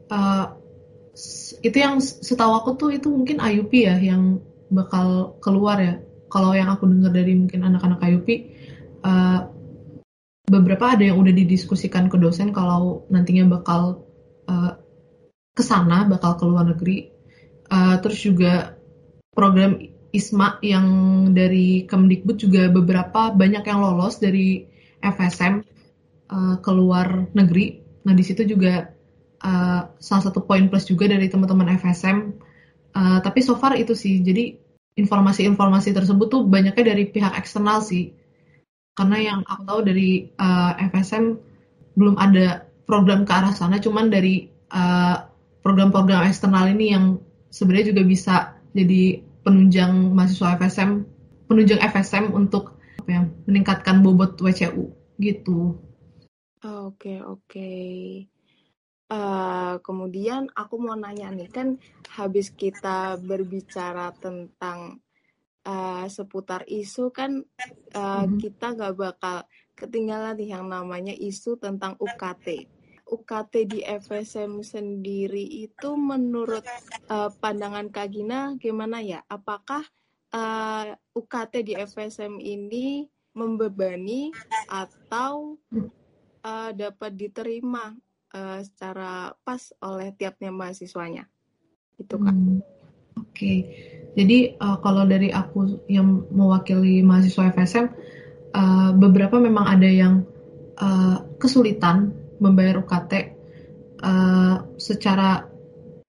uh, 0.10 0.58
itu 1.62 1.78
yang 1.78 2.02
setahu 2.02 2.54
aku 2.58 2.70
tuh 2.76 2.90
itu 2.92 3.08
mungkin 3.08 3.40
IUP 3.40 3.72
ya 3.72 3.96
yang 4.02 4.42
bakal 4.74 5.40
keluar 5.40 5.80
ya. 5.80 5.96
Kalau 6.28 6.52
yang 6.52 6.68
aku 6.68 6.90
dengar 6.92 7.16
dari 7.16 7.38
mungkin 7.40 7.64
anak-anak 7.64 8.04
IUP, 8.04 8.28
uh, 9.08 9.48
beberapa 10.48 10.96
ada 10.96 11.04
yang 11.04 11.20
udah 11.20 11.36
didiskusikan 11.36 12.08
ke 12.08 12.16
dosen 12.16 12.56
kalau 12.56 13.04
nantinya 13.12 13.60
bakal 13.60 14.08
uh, 14.48 14.80
ke 15.52 15.64
sana, 15.64 16.08
bakal 16.08 16.40
ke 16.40 16.44
luar 16.48 16.66
negeri. 16.72 17.12
Uh, 17.68 18.00
terus 18.00 18.24
juga 18.24 18.80
program 19.36 19.76
ISMA 20.16 20.64
yang 20.64 20.88
dari 21.36 21.84
Kemdikbud 21.84 22.40
juga 22.40 22.72
beberapa 22.72 23.36
banyak 23.36 23.68
yang 23.68 23.84
lolos 23.84 24.24
dari 24.24 24.64
FSM 25.04 25.68
uh, 26.32 26.56
ke 26.64 26.72
luar 26.72 27.28
negeri. 27.36 27.84
Nah 28.08 28.16
di 28.16 28.24
situ 28.24 28.48
juga 28.48 28.88
uh, 29.44 29.82
salah 30.00 30.24
satu 30.24 30.48
poin 30.48 30.72
plus 30.72 30.88
juga 30.88 31.12
dari 31.12 31.28
teman-teman 31.28 31.76
FSM. 31.76 32.18
Uh, 32.96 33.20
tapi 33.20 33.44
so 33.44 33.60
far 33.60 33.76
itu 33.76 33.94
sih, 33.94 34.24
jadi 34.24 34.58
informasi-informasi 34.98 35.94
tersebut 35.94 36.28
tuh 36.32 36.42
banyaknya 36.48 36.96
dari 36.96 37.04
pihak 37.12 37.36
eksternal 37.36 37.84
sih. 37.84 38.16
Karena 38.98 39.18
yang 39.22 39.40
aku 39.46 39.62
tahu 39.62 39.82
dari 39.86 40.26
uh, 40.42 40.74
FSM 40.90 41.38
belum 41.94 42.18
ada 42.18 42.66
program 42.90 43.30
ke 43.30 43.32
arah 43.32 43.54
sana, 43.54 43.78
cuman 43.78 44.10
dari 44.10 44.50
program-program 45.62 46.26
uh, 46.26 46.28
eksternal 46.28 46.66
ini 46.74 46.98
yang 46.98 47.22
sebenarnya 47.54 47.94
juga 47.94 48.04
bisa 48.04 48.36
jadi 48.74 49.22
penunjang 49.46 50.18
mahasiswa 50.18 50.58
FSM, 50.58 51.06
penunjang 51.46 51.80
FSM 51.80 52.34
untuk 52.34 52.82
apa 53.06 53.10
ya, 53.14 53.22
meningkatkan 53.46 54.02
bobot 54.02 54.36
WCU 54.42 54.92
gitu. 55.22 55.78
Oke, 56.66 57.22
oke. 57.22 57.72
Uh, 59.08 59.80
kemudian 59.88 60.52
aku 60.52 60.84
mau 60.84 61.00
nanya 61.00 61.32
nih 61.32 61.48
kan 61.48 61.80
habis 62.12 62.52
kita 62.52 63.16
berbicara 63.24 64.12
tentang 64.20 65.00
uh, 65.68 66.08
seputar 66.08 66.64
isu 66.66 67.12
kan 67.12 67.44
uh, 67.94 68.26
kita 68.40 68.74
nggak 68.74 68.96
bakal 68.96 69.44
ketinggalan 69.76 70.40
nih 70.40 70.56
yang 70.58 70.66
namanya 70.72 71.14
isu 71.14 71.60
tentang 71.60 72.00
UKT. 72.00 72.66
UKT 73.08 73.54
di 73.72 73.80
FSM 73.84 74.60
sendiri 74.64 75.44
itu 75.44 75.96
menurut 75.96 76.64
uh, 77.08 77.32
pandangan 77.40 77.88
Kak 77.92 78.08
Gina 78.12 78.56
gimana 78.60 79.00
ya? 79.00 79.24
Apakah 79.32 79.86
uh, 80.34 80.92
UKT 81.16 81.54
di 81.64 81.74
FSM 81.78 82.42
ini 82.42 83.08
membebani 83.38 84.34
atau 84.66 85.62
uh, 86.42 86.72
dapat 86.74 87.12
diterima 87.14 87.94
uh, 88.34 88.60
secara 88.66 89.38
pas 89.46 89.62
oleh 89.86 90.10
tiapnya 90.18 90.50
mahasiswanya. 90.50 91.30
Itu 92.02 92.18
kan. 92.18 92.34
Hmm, 92.34 92.60
Oke, 93.18 93.54
jadi 94.18 94.58
uh, 94.58 94.78
kalau 94.82 95.06
dari 95.06 95.30
aku 95.30 95.86
yang 95.90 96.26
mewakili 96.34 97.06
mahasiswa 97.06 97.54
FSM, 97.54 97.86
uh, 98.54 98.92
beberapa 98.98 99.38
memang 99.38 99.66
ada 99.66 99.90
yang 99.90 100.26
uh, 100.78 101.22
kesulitan 101.38 102.14
membayar 102.42 102.82
UKT. 102.82 103.38
Uh, 103.98 104.78
secara 104.78 105.50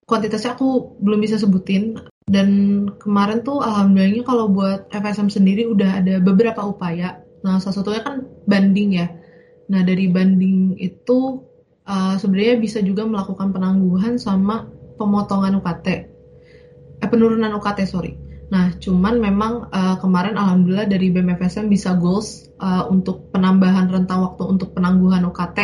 kuantitasnya 0.05 0.57
aku 0.57 0.97
belum 1.01 1.21
bisa 1.21 1.37
sebutin. 1.37 1.97
Dan 2.29 2.85
kemarin 3.01 3.41
tuh 3.41 3.65
alhamdulillahnya 3.65 4.21
kalau 4.21 4.53
buat 4.53 4.85
FSM 4.93 5.33
sendiri 5.33 5.65
udah 5.65 6.01
ada 6.01 6.21
beberapa 6.21 6.61
upaya. 6.61 7.25
Nah 7.41 7.57
salah 7.57 7.81
satunya 7.81 8.05
kan 8.05 8.21
banding 8.45 9.01
ya. 9.01 9.09
Nah 9.69 9.81
dari 9.81 10.05
banding 10.09 10.77
itu 10.77 11.41
uh, 11.89 12.15
sebenarnya 12.21 12.61
bisa 12.61 12.85
juga 12.85 13.09
melakukan 13.09 13.49
penangguhan 13.49 14.21
sama 14.21 14.69
pemotongan 15.01 15.57
UKT, 15.57 15.87
eh, 16.99 17.09
penurunan 17.09 17.51
UKT 17.57 17.79
sorry. 17.87 18.13
Nah, 18.49 18.73
cuman 18.81 19.21
memang 19.21 19.69
uh, 19.69 20.01
kemarin 20.01 20.33
alhamdulillah 20.33 20.89
dari 20.89 21.13
BMFSM 21.13 21.69
bisa 21.69 21.93
goals 21.93 22.49
uh, 22.57 22.89
untuk 22.89 23.29
penambahan 23.29 23.93
rentang 23.93 24.25
waktu 24.25 24.43
untuk 24.49 24.73
penangguhan 24.73 25.21
UKT. 25.29 25.57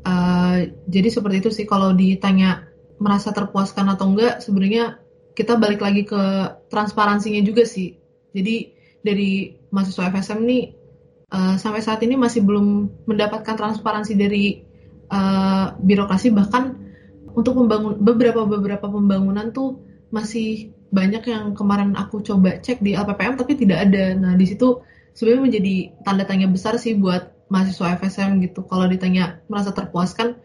Uh, 0.00 0.72
jadi 0.88 1.12
seperti 1.12 1.44
itu 1.44 1.50
sih 1.52 1.68
kalau 1.68 1.92
ditanya 1.92 2.64
merasa 2.96 3.36
terpuaskan 3.36 3.92
atau 3.92 4.16
enggak, 4.16 4.40
sebenarnya 4.40 4.96
kita 5.36 5.60
balik 5.60 5.84
lagi 5.84 6.08
ke 6.08 6.22
transparansinya 6.72 7.44
juga 7.44 7.68
sih. 7.68 8.00
Jadi 8.32 8.72
dari 9.04 9.60
mahasiswa 9.68 10.08
FSM 10.08 10.40
nih 10.40 10.64
uh, 11.32 11.56
sampai 11.60 11.84
saat 11.84 12.00
ini 12.00 12.16
masih 12.16 12.44
belum 12.44 12.88
mendapatkan 13.04 13.56
transparansi 13.60 14.16
dari 14.16 14.64
uh, 15.12 15.76
birokrasi 15.80 16.32
bahkan 16.32 16.76
untuk 17.36 17.60
membangun 17.60 18.00
beberapa 18.00 18.44
beberapa 18.48 18.88
pembangunan 18.88 19.52
tuh 19.52 19.89
masih 20.10 20.74
banyak 20.90 21.22
yang 21.30 21.54
kemarin 21.54 21.94
aku 21.94 22.22
coba 22.22 22.58
cek 22.58 22.82
di 22.82 22.98
LPPM 22.98 23.38
tapi 23.38 23.54
tidak 23.54 23.88
ada. 23.88 24.14
Nah 24.18 24.34
di 24.34 24.46
situ 24.46 24.82
sebenarnya 25.14 25.42
menjadi 25.46 25.74
tanda 26.02 26.24
tanya 26.26 26.46
besar 26.50 26.74
sih 26.76 26.98
buat 26.98 27.30
mahasiswa 27.50 27.98
FSM 27.98 28.42
gitu. 28.42 28.66
Kalau 28.66 28.86
ditanya 28.86 29.42
merasa 29.46 29.74
terpuaskan, 29.74 30.38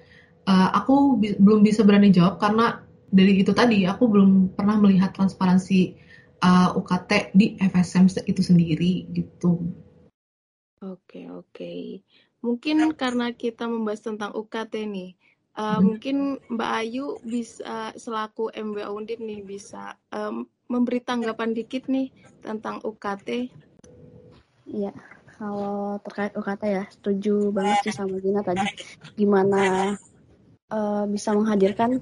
uh, 0.50 0.70
aku 0.74 1.18
bi 1.22 1.38
belum 1.38 1.66
bisa 1.66 1.82
berani 1.86 2.14
jawab 2.14 2.38
karena 2.42 2.86
dari 3.10 3.42
itu 3.42 3.54
tadi 3.54 3.86
aku 3.86 4.10
belum 4.10 4.58
pernah 4.58 4.78
melihat 4.82 5.14
transparansi 5.14 5.96
uh, 6.42 6.74
eh, 6.74 6.80
UKT 6.80 7.12
di 7.38 7.46
FSM 7.62 8.12
itu 8.26 8.42
sendiri 8.42 9.08
gitu. 9.14 9.62
Oke 10.84 11.30
oke. 11.32 12.04
Mungkin 12.46 12.94
karena 12.94 13.34
kita 13.34 13.66
membahas 13.66 14.06
tentang 14.06 14.36
UKT 14.38 14.86
nih, 14.86 15.18
uh, 15.56 15.80
hmm. 15.80 15.82
mungkin 15.84 16.18
Mbak 16.52 16.72
Ayu 16.84 17.20
bisa 17.24 17.92
selaku 17.96 18.52
MBA 18.52 18.88
Undip 18.92 19.20
nih 19.20 19.42
bisa 19.42 19.96
um, 20.12 20.48
memberi 20.68 21.02
tanggapan 21.02 21.54
dikit 21.56 21.88
nih 21.88 22.12
tentang 22.42 22.82
UKT. 22.82 23.50
Iya, 24.66 24.94
kalau 25.38 26.02
terkait 26.02 26.34
UKT 26.34 26.64
ya 26.66 26.84
setuju 26.90 27.54
banget 27.54 27.90
sih 27.90 27.94
sama 27.96 28.18
Gina 28.20 28.42
tadi. 28.42 28.66
Gimana 29.14 29.94
uh, 30.74 31.04
bisa 31.06 31.32
menghadirkan 31.38 32.02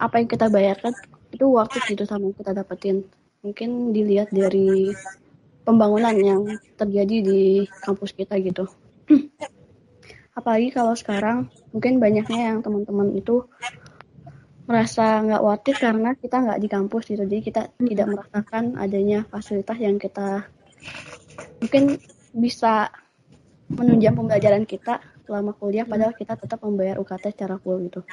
apa 0.00 0.14
yang 0.18 0.28
kita 0.28 0.48
bayarkan 0.50 0.96
itu 1.30 1.46
waktu 1.46 1.78
gitu 1.86 2.02
sama 2.04 2.30
yang 2.30 2.36
kita 2.36 2.52
dapetin. 2.52 3.06
Mungkin 3.40 3.96
dilihat 3.96 4.28
dari 4.34 4.92
pembangunan 5.64 6.16
yang 6.18 6.42
terjadi 6.76 7.16
di 7.22 7.40
kampus 7.84 8.10
kita 8.16 8.36
gitu 8.42 8.66
apalagi 10.40 10.72
kalau 10.72 10.96
sekarang 10.96 11.52
mungkin 11.70 12.00
banyaknya 12.00 12.56
yang 12.56 12.58
teman-teman 12.64 13.12
itu 13.14 13.44
merasa 14.70 15.18
nggak 15.18 15.42
watir 15.42 15.76
karena 15.82 16.14
kita 16.14 16.36
nggak 16.46 16.60
di 16.62 16.68
kampus 16.70 17.10
gitu 17.10 17.26
jadi 17.26 17.42
kita 17.42 17.62
hmm. 17.74 17.86
tidak 17.90 18.06
merasakan 18.06 18.64
adanya 18.78 19.26
fasilitas 19.26 19.78
yang 19.82 19.98
kita 19.98 20.46
mungkin 21.58 21.98
bisa 22.30 22.88
menunjang 23.66 24.14
pembelajaran 24.14 24.62
kita 24.62 25.02
selama 25.26 25.58
kuliah 25.58 25.82
hmm. 25.82 25.90
padahal 25.90 26.14
kita 26.14 26.38
tetap 26.38 26.62
membayar 26.62 27.02
UKT 27.02 27.34
secara 27.34 27.58
full 27.58 27.82
gitu 27.82 28.06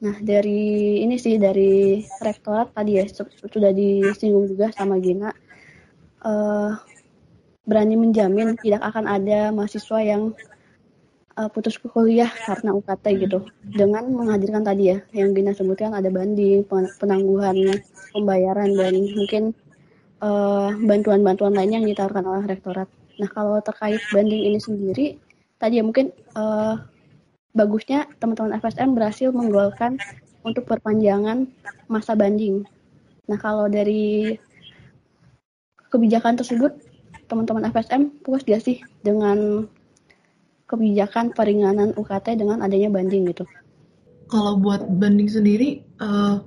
nah 0.00 0.14
dari 0.22 1.02
ini 1.02 1.18
sih 1.18 1.36
dari 1.36 2.00
rektorat 2.22 2.72
tadi 2.72 3.02
ya 3.02 3.04
sudah 3.50 3.74
disinggung 3.74 4.48
juga 4.48 4.72
sama 4.72 4.96
Gina 5.02 5.28
uh, 6.24 6.72
berani 7.66 7.98
menjamin 7.98 8.56
tidak 8.56 8.80
akan 8.80 9.10
ada 9.10 9.52
mahasiswa 9.52 9.98
yang 10.00 10.32
uh, 11.36 11.48
putus 11.52 11.78
kuliah 11.78 12.30
karena 12.46 12.74
UKT 12.74 13.04
gitu 13.26 13.38
dengan 13.62 14.08
menghadirkan 14.10 14.64
tadi 14.64 14.96
ya 14.96 14.98
yang 15.14 15.36
Gina 15.36 15.52
sebutkan 15.54 15.94
ada 15.94 16.08
banding 16.08 16.64
penangguhan 16.98 17.56
pembayaran 18.10 18.74
dan 18.74 18.94
mungkin 19.14 19.54
eh, 20.18 20.70
bantuan-bantuan 20.82 21.54
lainnya 21.54 21.78
yang 21.78 21.88
ditawarkan 21.94 22.26
oleh 22.26 22.44
rektorat. 22.50 22.88
Nah 23.22 23.28
kalau 23.30 23.62
terkait 23.62 24.02
banding 24.10 24.50
ini 24.50 24.58
sendiri 24.58 25.06
tadi 25.60 25.78
ya 25.78 25.84
mungkin 25.86 26.10
uh, 26.34 26.74
bagusnya 27.54 28.06
teman-teman 28.18 28.58
FSM 28.58 28.94
berhasil 28.94 29.28
menggolkan 29.34 29.98
untuk 30.46 30.64
perpanjangan 30.64 31.44
masa 31.90 32.16
banding. 32.16 32.64
Nah, 33.28 33.38
kalau 33.38 33.68
dari 33.68 34.34
kebijakan 35.90 36.38
tersebut, 36.38 36.72
teman-teman 37.26 37.68
FSM 37.70 38.22
puas 38.24 38.42
gak 38.42 38.62
sih 38.62 38.82
dengan 39.04 39.68
kebijakan 40.70 41.34
peringanan 41.34 41.90
UKT 41.98 42.38
dengan 42.38 42.62
adanya 42.62 42.86
banding 42.94 43.26
gitu? 43.26 43.42
Kalau 44.30 44.54
buat 44.62 44.86
banding 44.86 45.26
sendiri, 45.26 45.82
uh, 45.98 46.38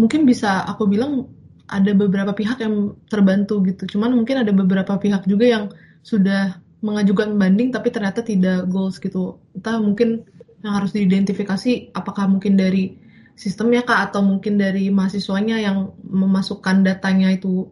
mungkin 0.00 0.24
bisa 0.24 0.64
aku 0.64 0.88
bilang 0.88 1.28
ada 1.68 1.92
beberapa 1.92 2.32
pihak 2.32 2.64
yang 2.64 2.96
terbantu 3.12 3.60
gitu. 3.68 3.96
Cuman 3.96 4.16
mungkin 4.16 4.40
ada 4.40 4.52
beberapa 4.56 4.96
pihak 4.96 5.28
juga 5.28 5.44
yang 5.44 5.64
sudah 6.00 6.60
mengajukan 6.84 7.32
banding 7.36 7.72
tapi 7.72 7.92
ternyata 7.92 8.24
tidak 8.24 8.68
goals 8.68 8.96
gitu. 9.00 9.40
Entah 9.52 9.80
mungkin 9.80 10.24
yang 10.64 10.80
harus 10.80 10.96
diidentifikasi 10.96 11.92
apakah 11.92 12.24
mungkin 12.24 12.56
dari 12.56 12.96
sistemnya 13.36 13.84
kak 13.84 14.12
atau 14.12 14.24
mungkin 14.24 14.56
dari 14.56 14.88
mahasiswanya 14.88 15.60
yang 15.60 15.92
memasukkan 16.00 16.86
datanya 16.86 17.34
itu 17.34 17.68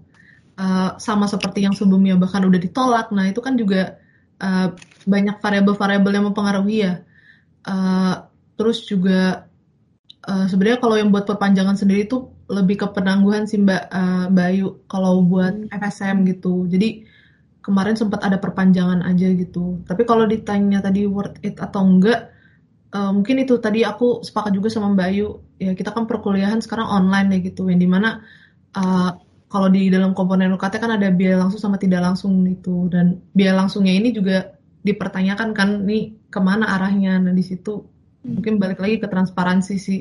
uh, 0.59 0.99
sama 0.99 1.31
seperti 1.31 1.65
yang 1.65 1.73
sebelumnya 1.73 2.19
bahkan 2.21 2.45
udah 2.45 2.61
ditolak. 2.61 3.09
Nah 3.15 3.29
itu 3.31 3.41
kan 3.41 3.57
juga 3.57 4.02
uh, 4.43 4.69
banyak 5.07 5.39
variabel-variabel 5.39 6.13
yang 6.13 6.27
mempengaruhi 6.29 6.77
ya. 6.83 6.95
Uh, 7.63 8.27
terus 8.59 8.83
juga 8.85 9.47
uh, 10.27 10.47
sebenarnya 10.51 10.83
kalau 10.83 10.99
yang 10.99 11.15
buat 11.15 11.25
perpanjangan 11.25 11.79
sendiri 11.79 12.11
itu 12.11 12.27
lebih 12.51 12.85
ke 12.85 12.87
penangguhan 12.91 13.47
sih 13.49 13.63
Mbak 13.63 13.83
uh, 13.89 14.27
Bayu 14.29 14.83
kalau 14.91 15.23
buat 15.23 15.55
hmm. 15.55 15.71
FSM 15.71 16.27
gitu. 16.29 16.67
Jadi 16.69 17.07
kemarin 17.63 17.95
sempat 17.95 18.27
ada 18.27 18.37
perpanjangan 18.43 19.07
aja 19.07 19.31
gitu. 19.33 19.81
Tapi 19.87 20.03
kalau 20.03 20.27
ditanya 20.27 20.83
tadi 20.83 21.07
worth 21.07 21.39
it 21.47 21.57
atau 21.63 21.87
enggak, 21.87 22.35
uh, 22.93 23.15
mungkin 23.15 23.47
itu 23.47 23.57
tadi 23.63 23.87
aku 23.87 24.27
sepakat 24.27 24.53
juga 24.53 24.69
sama 24.69 24.93
Mbak 24.93 25.09
Ayu. 25.15 25.29
Ya 25.63 25.73
kita 25.79 25.95
kan 25.95 26.11
perkuliahan 26.11 26.59
sekarang 26.59 26.91
online 26.91 27.39
ya 27.39 27.39
gitu, 27.47 27.71
yang 27.71 27.79
di 27.79 27.87
mana 27.87 28.21
uh, 28.75 29.15
kalau 29.53 29.69
di 29.69 29.93
dalam 29.93 30.17
komponen 30.17 30.57
UKT 30.57 30.81
kan 30.81 30.97
ada 30.97 31.13
biaya 31.13 31.37
langsung 31.37 31.61
sama 31.61 31.77
tidak 31.77 32.01
langsung 32.01 32.41
gitu. 32.49 32.89
Dan 32.89 33.21
biaya 33.37 33.61
langsungnya 33.61 33.93
ini 33.93 34.09
juga 34.09 34.57
dipertanyakan 34.81 35.53
kan 35.53 35.85
nih 35.85 36.17
ke 36.33 36.41
mana 36.41 36.73
arahnya. 36.73 37.21
Nah 37.21 37.37
di 37.37 37.45
situ 37.45 37.85
mungkin 38.25 38.57
balik 38.57 38.81
lagi 38.81 38.97
ke 38.97 39.13
transparansi 39.13 39.75
sih 39.77 40.01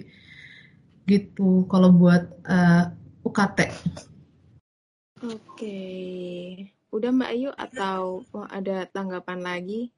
gitu 1.04 1.68
kalau 1.68 1.92
buat 1.92 2.24
uh, 2.48 2.96
UKT. 3.28 3.60
Oke. 5.28 5.80
Udah 6.96 7.12
Mbak 7.12 7.32
Ayu 7.36 7.52
atau 7.52 8.24
mau 8.32 8.48
ada 8.48 8.88
tanggapan 8.88 9.44
lagi? 9.44 9.92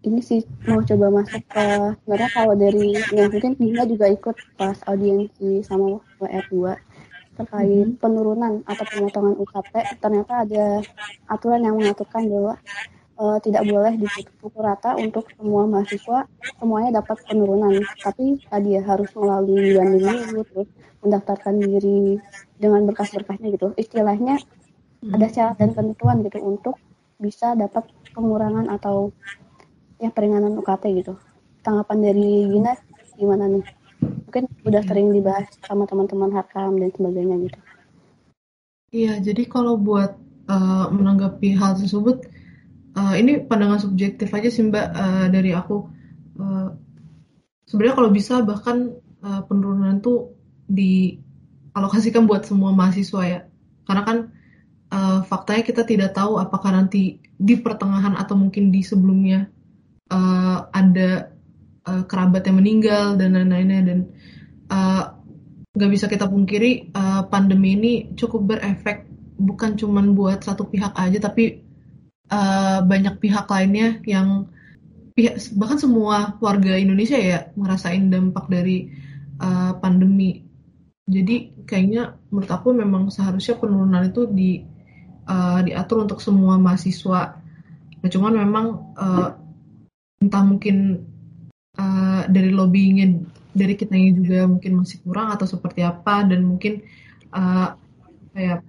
Ini 0.00 0.20
sih 0.24 0.40
mau 0.66 0.80
coba 0.80 1.22
masuk 1.22 1.44
ke 1.44 1.66
sebenarnya 2.02 2.30
kalau 2.32 2.54
dari 2.56 2.96
yang 3.12 3.28
mungkin 3.28 3.52
Dina 3.60 3.84
juga 3.84 4.08
ikut 4.08 4.32
pas 4.56 4.80
audiensi 4.88 5.60
sama 5.60 6.00
WR2 6.16 6.89
terkait 7.40 7.88
hmm. 7.88 7.98
penurunan 8.00 8.60
atau 8.68 8.84
pemotongan 8.84 9.34
UKT 9.40 9.74
ternyata 9.98 10.32
ada 10.44 10.64
aturan 11.26 11.60
yang 11.64 11.74
mengaturkan 11.80 12.22
bahwa 12.28 12.54
uh, 13.16 13.38
tidak 13.40 13.62
boleh 13.64 13.94
dipukul 13.96 14.60
rata 14.60 14.96
untuk 15.00 15.28
semua 15.34 15.64
mahasiswa 15.64 16.28
semuanya 16.60 17.00
dapat 17.00 17.16
penurunan 17.24 17.80
tapi 18.04 18.38
tadi 18.46 18.76
ya 18.76 18.82
harus 18.84 19.10
melalui 19.16 19.76
banding 19.76 20.04
dulu 20.04 20.42
terus 20.44 20.68
mendaftarkan 21.00 21.54
diri 21.56 22.20
dengan 22.60 22.84
berkas-berkasnya 22.84 23.48
gitu 23.56 23.72
istilahnya 23.80 24.36
hmm. 25.00 25.16
ada 25.16 25.26
syarat 25.32 25.56
dan 25.56 25.72
ketentuan 25.72 26.20
gitu 26.24 26.38
untuk 26.44 26.76
bisa 27.20 27.52
dapat 27.52 27.84
pengurangan 28.16 28.72
atau 28.72 29.12
ya 30.00 30.08
peringanan 30.08 30.56
UKT 30.56 30.84
gitu. 31.04 31.14
Tanggapan 31.60 31.98
dari 32.00 32.48
Gina 32.48 32.72
gimana 33.20 33.44
nih? 33.52 33.64
Mungkin 34.30 34.46
udah 34.62 34.82
sering 34.86 35.10
dibahas 35.10 35.50
sama 35.66 35.90
teman-teman 35.90 36.30
Hakam 36.30 36.78
dan 36.78 36.94
sebagainya 36.94 37.36
gitu. 37.50 37.58
Iya, 38.94 39.18
jadi 39.18 39.42
kalau 39.50 39.74
buat 39.74 40.14
uh, 40.46 40.86
menanggapi 40.94 41.58
hal 41.58 41.74
tersebut, 41.82 42.30
uh, 42.94 43.18
ini 43.18 43.42
pandangan 43.42 43.82
subjektif 43.82 44.30
aja 44.30 44.46
sih 44.46 44.70
Mbak 44.70 44.86
uh, 44.94 45.26
dari 45.34 45.50
aku. 45.50 45.90
Uh, 46.38 46.78
Sebenarnya 47.70 48.02
kalau 48.02 48.10
bisa 48.10 48.42
bahkan 48.42 48.98
uh, 49.22 49.46
penurunan 49.46 50.02
tuh 50.02 50.34
dialokasikan 50.66 52.26
buat 52.26 52.42
semua 52.42 52.74
mahasiswa 52.74 53.22
ya. 53.22 53.40
Karena 53.86 54.02
kan 54.02 54.18
uh, 54.90 55.22
faktanya 55.22 55.62
kita 55.62 55.86
tidak 55.86 56.10
tahu 56.18 56.42
apakah 56.42 56.74
nanti 56.74 57.22
di 57.22 57.54
pertengahan 57.62 58.18
atau 58.18 58.34
mungkin 58.34 58.74
di 58.74 58.82
sebelumnya 58.82 59.46
uh, 60.10 60.66
ada 60.74 61.29
uh, 61.90 62.02
kerabat 62.06 62.46
yang 62.46 62.62
meninggal 62.62 63.18
dan 63.18 63.34
lain-lainnya 63.34 63.80
dan 63.82 63.98
nggak 65.74 65.90
uh, 65.90 65.92
bisa 65.92 66.06
kita 66.06 66.30
pungkiri 66.30 66.94
uh, 66.94 67.26
pandemi 67.26 67.74
ini 67.74 67.92
cukup 68.14 68.54
berefek 68.54 69.10
bukan 69.34 69.74
cuma 69.74 69.98
buat 70.06 70.46
satu 70.46 70.70
pihak 70.70 70.94
aja 70.94 71.18
tapi 71.18 71.66
uh, 72.30 72.86
banyak 72.86 73.18
pihak 73.18 73.50
lainnya 73.50 73.98
yang 74.06 74.46
pihak 75.18 75.42
bahkan 75.58 75.82
semua 75.82 76.38
warga 76.38 76.78
Indonesia 76.78 77.18
ya 77.18 77.50
ngerasain 77.58 78.06
dampak 78.06 78.46
dari 78.46 78.94
uh, 79.42 79.74
pandemi 79.82 80.46
jadi 81.10 81.50
kayaknya 81.66 82.14
menurut 82.30 82.50
aku 82.54 82.70
memang 82.70 83.10
seharusnya 83.10 83.58
penurunan 83.58 84.06
itu 84.06 84.30
di 84.30 84.62
uh, 85.26 85.60
diatur 85.66 86.06
untuk 86.06 86.22
semua 86.22 86.54
mahasiswa. 86.54 87.42
Nah, 88.00 88.08
cuman 88.08 88.32
memang 88.38 88.66
uh, 88.94 89.28
entah 90.22 90.42
mungkin 90.46 91.09
uh, 91.80 92.22
dari 92.28 92.52
lobbyingnya 92.52 93.06
dari 93.50 93.74
kita 93.74 93.96
juga 94.14 94.46
mungkin 94.46 94.84
masih 94.84 95.00
kurang 95.02 95.32
atau 95.34 95.48
seperti 95.48 95.82
apa 95.82 96.22
dan 96.28 96.46
mungkin 96.46 96.84
uh, 97.34 97.74
kayak 98.36 98.62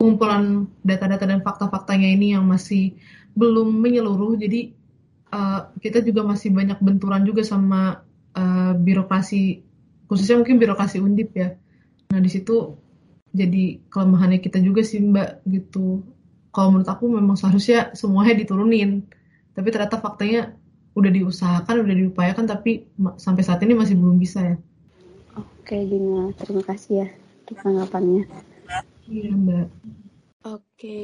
pengumpulan 0.00 0.66
data-data 0.82 1.24
dan 1.28 1.44
fakta-faktanya 1.44 2.08
ini 2.16 2.34
yang 2.34 2.48
masih 2.48 2.96
belum 3.36 3.70
menyeluruh. 3.70 4.34
Jadi 4.40 4.72
uh, 5.30 5.68
kita 5.78 6.00
juga 6.00 6.24
masih 6.24 6.50
banyak 6.50 6.80
benturan 6.80 7.22
juga 7.28 7.44
sama 7.44 8.00
uh, 8.34 8.72
birokrasi 8.74 9.62
khususnya 10.08 10.40
mungkin 10.40 10.56
birokrasi 10.60 11.00
undip 11.00 11.32
ya. 11.36 11.56
Nah 12.12 12.20
di 12.20 12.30
situ 12.32 12.76
jadi 13.32 13.80
kelemahannya 13.88 14.40
kita 14.44 14.60
juga 14.60 14.84
sih 14.84 15.00
mbak 15.00 15.44
gitu. 15.48 16.04
Kalau 16.52 16.68
menurut 16.68 16.88
aku 16.88 17.08
memang 17.08 17.36
seharusnya 17.36 17.96
semuanya 17.96 18.36
diturunin. 18.36 19.08
Tapi 19.52 19.68
ternyata 19.68 20.00
faktanya 20.00 20.56
udah 20.92 21.10
diusahakan 21.10 21.84
udah 21.88 21.96
diupayakan 21.96 22.44
tapi 22.44 22.86
sampai 23.16 23.42
saat 23.44 23.60
ini 23.64 23.72
masih 23.72 23.96
belum 23.96 24.20
bisa 24.20 24.40
ya. 24.44 24.56
Oke 25.36 25.88
Dina 25.88 26.32
terima 26.36 26.62
kasih 26.68 26.92
ya 27.04 27.08
untuk 27.44 27.56
tanggapannya. 27.64 28.24
Iya 29.08 29.32
mbak. 29.32 29.68
Oke. 30.44 31.00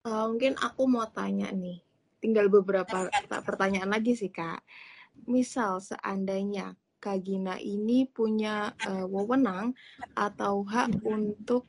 Uh, 0.00 0.24
mungkin 0.32 0.56
aku 0.56 0.88
mau 0.88 1.04
tanya 1.12 1.52
nih 1.52 1.78
tinggal 2.18 2.48
beberapa 2.48 3.08
pertanyaan 3.44 3.92
lagi 3.92 4.16
sih 4.18 4.32
kak. 4.32 4.64
Misal 5.28 5.84
seandainya 5.84 6.74
Kak 7.00 7.24
Gina 7.24 7.56
ini 7.56 8.04
punya 8.04 8.76
uh, 8.84 9.08
wewenang 9.08 9.72
atau 10.12 10.60
hak 10.68 11.00
untuk 11.00 11.64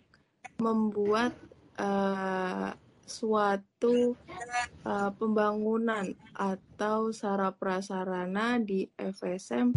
membuat 0.59 1.31
uh, 1.79 2.75
suatu 3.07 3.70
uh, 3.89 5.09
pembangunan 5.17 6.13
atau 6.37 7.09
sarana 7.09 7.49
prasarana 7.49 8.61
di 8.61 8.85
FSM 8.93 9.73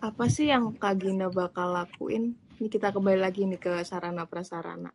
apa 0.00 0.24
sih 0.32 0.48
yang 0.48 0.72
Kak 0.80 0.96
Gina 1.04 1.28
bakal 1.28 1.76
lakuin? 1.76 2.32
Ini 2.56 2.68
kita 2.72 2.94
kembali 2.94 3.20
lagi 3.20 3.44
nih 3.44 3.60
ke 3.60 3.72
sarana 3.84 4.24
prasarana. 4.24 4.88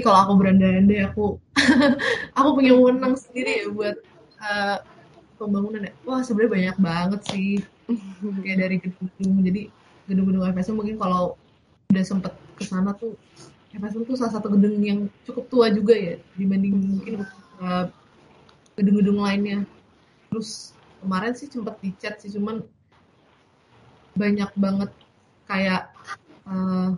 Kalau 0.00 0.16
aku 0.16 0.32
berandai-andai 0.38 1.10
aku 1.10 1.34
aku 2.38 2.48
punya 2.54 2.72
wewenang 2.78 3.18
sendiri 3.18 3.64
ya 3.64 3.66
buat 3.74 3.96
uh, 4.38 4.78
pembangunan 5.34 5.90
ya. 5.90 5.92
Wah 6.06 6.22
sebenarnya 6.22 6.52
banyak 6.54 6.76
banget 6.78 7.20
sih 7.26 7.50
kayak 8.46 8.58
dari 8.62 8.76
gedung 8.78 9.42
jadi 9.42 9.62
gedung-gedung 10.06 10.46
FSM 10.54 10.78
mungkin 10.78 10.96
kalau 10.98 11.34
udah 11.90 12.04
sempet 12.06 12.32
ke 12.54 12.62
sana 12.62 12.94
tuh 12.94 13.18
FSM 13.74 14.02
tuh 14.06 14.14
salah 14.18 14.34
satu 14.34 14.50
gedung 14.50 14.78
yang 14.82 15.06
cukup 15.26 15.44
tua 15.50 15.66
juga 15.70 15.94
ya 15.94 16.18
dibanding 16.34 16.74
mungkin 16.74 17.26
gedung 17.60 17.92
gedung-gedung 18.76 19.20
lainnya. 19.20 19.60
Terus 20.32 20.72
kemarin 21.04 21.36
sih 21.36 21.52
sempet 21.52 21.76
dicat 21.84 22.16
sih 22.24 22.32
cuman 22.32 22.64
banyak 24.16 24.50
banget 24.56 24.90
kayak 25.44 25.92
uh, 26.48 26.96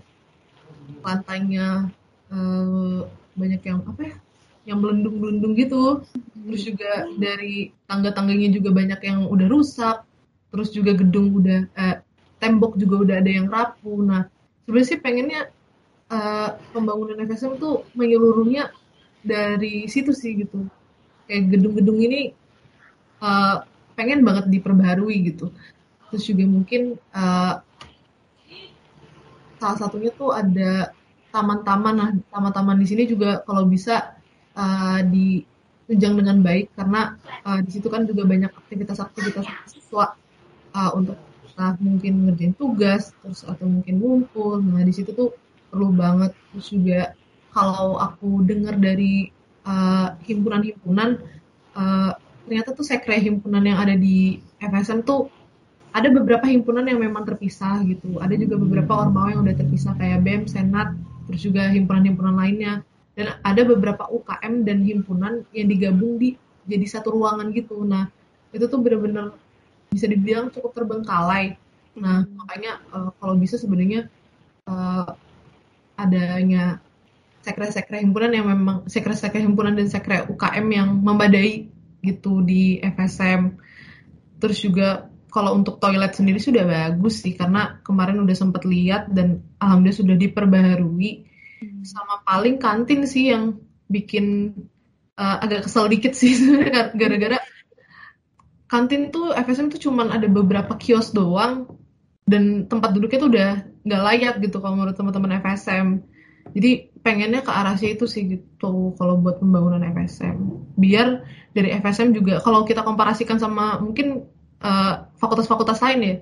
lantainya 1.02 1.90
uh, 2.30 3.06
banyak 3.34 3.62
yang 3.66 3.80
apa 3.88 4.02
ya 4.14 4.16
yang 4.62 4.78
melendung-melendung 4.78 5.58
gitu. 5.58 6.06
Terus 6.46 6.62
juga 6.62 7.10
dari 7.18 7.74
tangga-tangganya 7.90 8.54
juga 8.54 8.70
banyak 8.70 9.00
yang 9.02 9.26
udah 9.26 9.48
rusak. 9.50 10.06
Terus 10.54 10.68
juga 10.70 10.92
gedung 10.94 11.32
udah 11.32 11.66
eh, 11.74 11.96
tembok 12.38 12.78
juga 12.78 13.02
udah 13.02 13.16
ada 13.18 13.30
yang 13.30 13.50
rapuh. 13.50 13.98
Nah 14.04 14.28
sebenarnya 14.62 14.86
sih 14.86 15.00
pengennya 15.00 15.40
uh, 16.12 16.54
pembangunan 16.70 17.18
FSM 17.26 17.58
tuh 17.58 17.82
menyeluruhnya 17.96 18.70
dari 19.22 19.86
situ 19.86 20.10
sih 20.12 20.36
gitu. 20.42 20.66
Kayak 21.26 21.56
gedung-gedung 21.56 21.98
ini 22.02 22.20
uh, 23.22 23.62
pengen 23.94 24.26
banget 24.26 24.50
diperbaharui 24.50 25.16
gitu. 25.32 25.54
Terus 26.10 26.24
juga 26.28 26.44
mungkin 26.44 27.00
uh, 27.14 27.62
salah 29.62 29.78
satunya 29.78 30.10
tuh 30.12 30.34
ada 30.34 30.90
taman-taman 31.32 31.94
nah 31.96 32.10
taman-taman 32.28 32.76
di 32.76 32.86
sini 32.90 33.02
juga 33.08 33.40
kalau 33.46 33.64
bisa 33.64 34.18
uh, 34.52 35.00
ditunjang 35.00 36.18
dengan 36.20 36.44
baik 36.44 36.74
karena 36.76 37.16
uh, 37.46 37.62
di 37.64 37.70
situ 37.72 37.88
kan 37.88 38.04
juga 38.04 38.28
banyak 38.28 38.52
aktivitas-aktivitas 38.52 39.46
siswa 39.70 40.12
uh, 40.76 40.90
untuk 40.92 41.16
nah, 41.56 41.72
mungkin 41.80 42.28
ngerjain 42.28 42.52
tugas 42.58 43.16
terus 43.24 43.46
atau 43.46 43.64
mungkin 43.64 44.02
ngumpul. 44.02 44.60
Nah 44.60 44.84
di 44.84 44.92
situ 44.92 45.14
tuh 45.14 45.32
perlu 45.72 45.94
banget. 45.94 46.36
Terus 46.52 46.66
juga 46.68 47.00
kalau 47.52 48.00
aku 48.00 48.42
dengar 48.48 48.80
dari 48.80 49.30
himpunan-himpunan 50.26 51.22
uh, 51.78 52.12
ternyata 52.42 52.74
tuh 52.74 52.82
sekre 52.82 53.16
himpunan 53.22 53.62
yang 53.62 53.78
ada 53.78 53.94
di 53.94 54.42
FSM 54.58 55.06
tuh 55.06 55.30
ada 55.92 56.08
beberapa 56.08 56.48
himpunan 56.48 56.88
yang 56.88 57.04
memang 57.04 57.28
terpisah 57.28 57.84
gitu. 57.84 58.16
Ada 58.16 58.32
juga 58.40 58.56
beberapa 58.56 58.92
ormawa 58.96 59.36
yang 59.36 59.44
udah 59.44 59.56
terpisah 59.60 59.92
kayak 60.00 60.24
BEM, 60.24 60.48
Senat, 60.48 60.96
terus 61.28 61.44
juga 61.44 61.68
himpunan-himpunan 61.68 62.32
lainnya. 62.32 62.80
Dan 63.12 63.36
ada 63.44 63.60
beberapa 63.60 64.08
UKM 64.08 64.64
dan 64.64 64.88
himpunan 64.88 65.44
yang 65.52 65.68
digabung 65.68 66.16
di 66.16 66.32
jadi 66.64 66.88
satu 66.88 67.12
ruangan 67.12 67.52
gitu. 67.52 67.84
Nah, 67.84 68.08
itu 68.56 68.64
tuh 68.64 68.80
bener-bener 68.80 69.36
bisa 69.92 70.08
dibilang 70.08 70.48
cukup 70.48 70.72
terbengkalai. 70.72 71.60
Nah, 72.00 72.24
makanya 72.40 72.80
uh, 72.96 73.12
kalau 73.20 73.36
bisa 73.36 73.60
sebenarnya 73.60 74.08
uh, 74.64 75.12
adanya 76.00 76.80
sekre-sekre 77.42 77.98
himpunan 78.00 78.30
yang 78.30 78.46
memang 78.46 78.86
sekre-sekre 78.86 79.42
himpunan 79.42 79.74
dan 79.74 79.90
sekre 79.90 80.24
UKM 80.30 80.66
yang 80.70 80.88
membadai 81.02 81.68
gitu 82.02 82.42
di 82.42 82.78
FSM. 82.82 83.58
Terus 84.38 84.58
juga 84.58 85.12
kalau 85.32 85.56
untuk 85.56 85.78
toilet 85.78 86.12
sendiri 86.12 86.38
sudah 86.42 86.66
bagus 86.66 87.24
sih 87.24 87.34
karena 87.34 87.80
kemarin 87.82 88.20
udah 88.22 88.36
sempat 88.36 88.62
lihat 88.68 89.08
dan 89.10 89.42
alhamdulillah 89.58 90.00
sudah 90.02 90.16
diperbaharui. 90.18 91.10
Hmm. 91.62 91.82
Sama 91.86 92.22
paling 92.26 92.58
kantin 92.58 93.06
sih 93.06 93.30
yang 93.30 93.58
bikin 93.90 94.56
uh, 95.18 95.36
agak 95.42 95.66
kesel 95.68 95.88
dikit 95.88 96.16
sih 96.16 96.34
gara-gara 97.00 97.38
kantin 98.72 99.12
tuh 99.12 99.36
FSM 99.36 99.68
tuh 99.68 99.80
cuman 99.80 100.08
ada 100.08 100.24
beberapa 100.32 100.80
kios 100.80 101.12
doang 101.12 101.68
dan 102.24 102.64
tempat 102.64 102.96
duduknya 102.96 103.18
tuh 103.20 103.30
udah 103.30 103.50
nggak 103.84 104.02
layak 104.08 104.34
gitu 104.40 104.62
kalau 104.62 104.80
menurut 104.80 104.96
teman-teman 104.96 105.42
FSM. 105.42 106.00
Jadi 106.56 106.91
pengennya 107.02 107.42
ke 107.42 107.50
arah 107.50 107.74
situ 107.74 108.06
sih 108.06 108.22
gitu 108.30 108.94
kalau 108.94 109.18
buat 109.18 109.42
pembangunan 109.42 109.82
FSM. 109.82 110.38
Biar 110.78 111.26
dari 111.50 111.74
FSM 111.74 112.14
juga 112.14 112.38
kalau 112.38 112.62
kita 112.62 112.86
komparasikan 112.86 113.42
sama 113.42 113.82
mungkin 113.82 114.26
eh, 114.62 114.94
fakultas-fakultas 115.18 115.82
uh, 115.82 115.84
lain 115.90 116.00
ya, 116.00 116.16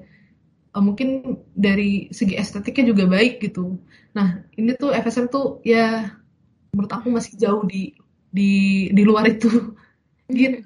uh, 0.75 0.83
mungkin 0.83 1.41
dari 1.53 2.09
segi 2.11 2.35
estetiknya 2.35 2.97
juga 2.97 3.05
baik 3.07 3.45
gitu. 3.45 3.77
Nah 4.17 4.41
ini 4.57 4.73
tuh 4.75 4.97
FSM 4.97 5.29
tuh 5.29 5.61
ya 5.63 6.17
menurut 6.73 6.91
aku 6.91 7.13
masih 7.13 7.37
jauh 7.37 7.63
di 7.69 7.93
di 8.33 8.89
di 8.91 9.03
luar 9.05 9.29
itu 9.29 9.51
gitu. 10.33 10.65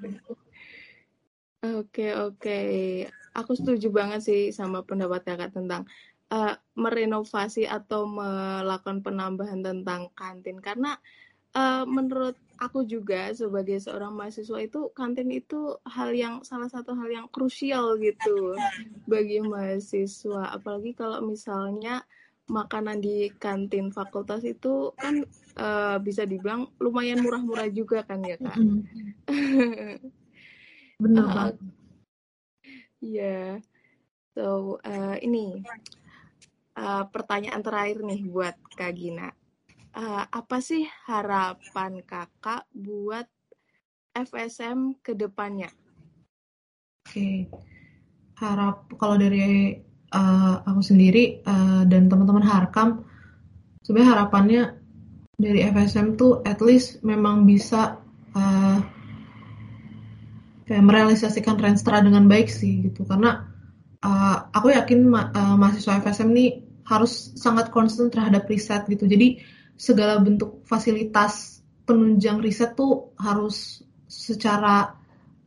Oke 1.65 2.13
oke, 2.13 2.59
aku 3.33 3.51
setuju 3.57 3.89
banget 3.89 4.21
sih 4.21 4.41
sama 4.53 4.85
pendapat 4.85 5.25
kakak 5.25 5.49
tentang 5.49 5.89
uh, 6.35 6.53
merenovasi 6.75 7.63
atau 7.63 8.03
melakukan 8.03 8.99
penambahan 8.99 9.63
tentang 9.63 10.11
kantin. 10.11 10.59
Karena 10.59 10.99
uh, 11.55 11.87
menurut 11.87 12.35
aku 12.59 12.83
juga 12.83 13.31
sebagai 13.31 13.79
seorang 13.79 14.11
mahasiswa 14.15 14.59
itu 14.59 14.91
kantin 14.91 15.31
itu 15.31 15.79
hal 15.87 16.11
yang 16.11 16.43
salah 16.43 16.67
satu 16.67 16.95
hal 16.95 17.07
yang 17.07 17.27
krusial 17.31 17.95
gitu 18.03 18.59
bagi 19.07 19.39
mahasiswa. 19.39 20.51
Apalagi 20.51 20.91
kalau 20.91 21.23
misalnya 21.23 22.03
makanan 22.45 23.01
di 23.01 23.33
kantin 23.41 23.89
fakultas 23.89 24.45
itu 24.45 24.93
kan 25.01 25.25
uh, 25.57 25.97
bisa 25.97 26.29
dibilang 26.29 26.69
lumayan 26.77 27.25
murah-murah 27.25 27.69
juga 27.73 28.05
kan 28.05 28.21
ya 28.21 28.37
kan 28.37 28.85
benar 31.01 31.25
uh, 31.25 31.33
ya 31.41 31.49
yeah. 33.01 33.49
so 34.37 34.77
uh, 34.85 35.17
ini 35.25 35.65
uh, 36.75 37.03
pertanyaan 37.09 37.63
terakhir 37.63 38.03
nih 38.03 38.21
buat 38.27 38.55
Kak 38.75 38.93
Gina. 38.95 39.31
Uh, 39.95 40.27
apa 40.27 40.59
sih 40.59 40.83
harapan 41.07 42.03
kakak 42.03 42.67
buat 42.75 43.27
FSM 44.11 44.99
ke 44.99 45.15
depannya? 45.15 45.71
Oke, 47.07 47.47
harap 48.39 48.91
kalau 48.99 49.15
dari 49.15 49.79
uh, 50.11 50.55
aku 50.67 50.81
sendiri 50.83 51.39
uh, 51.47 51.87
dan 51.87 52.11
teman-teman 52.11 52.43
Harkam, 52.43 53.07
sebenarnya 53.83 54.11
harapannya 54.11 54.61
dari 55.35 55.63
FSM 55.67 56.15
tuh 56.15 56.43
at 56.47 56.59
least 56.63 57.03
memang 57.03 57.43
bisa 57.43 57.99
uh, 58.35 58.79
kayak 60.65 60.83
merealisasikan 60.83 61.59
Renstra 61.59 62.01
dengan 62.01 62.25
baik 62.25 62.49
sih 62.49 62.87
gitu 62.87 63.05
karena 63.05 63.45
uh, 64.01 64.49
aku 64.49 64.73
yakin 64.73 65.05
ma 65.05 65.29
uh, 65.29 65.55
mahasiswa 65.59 66.01
FSM 66.01 66.29
nih 66.31 66.64
harus 66.85 67.33
sangat 67.35 67.73
concern 67.73 68.13
terhadap 68.13 68.45
riset 68.45 68.85
gitu. 68.85 69.09
Jadi 69.09 69.41
segala 69.75 70.21
bentuk 70.21 70.63
fasilitas 70.69 71.59
penunjang 71.85 72.39
riset 72.41 72.73
tuh 72.77 73.13
harus 73.19 73.81
secara 74.05 74.95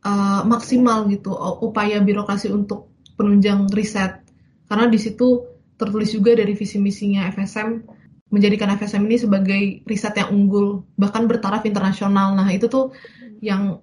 uh, 0.03 0.41
maksimal 0.43 1.07
gitu 1.07 1.33
upaya 1.63 1.99
birokrasi 2.03 2.51
untuk 2.51 2.91
penunjang 3.15 3.67
riset. 3.71 4.23
Karena 4.67 4.85
di 4.87 4.99
situ 4.99 5.47
tertulis 5.79 6.11
juga 6.11 6.35
dari 6.35 6.53
visi 6.53 6.77
misinya 6.77 7.27
FSM 7.31 7.99
menjadikan 8.29 8.69
FSM 8.77 9.03
ini 9.09 9.17
sebagai 9.17 9.61
riset 9.89 10.13
yang 10.21 10.29
unggul 10.29 10.85
bahkan 10.95 11.25
bertaraf 11.25 11.65
internasional. 11.65 12.37
Nah, 12.37 12.47
itu 12.53 12.69
tuh 12.69 12.93
yang 13.41 13.81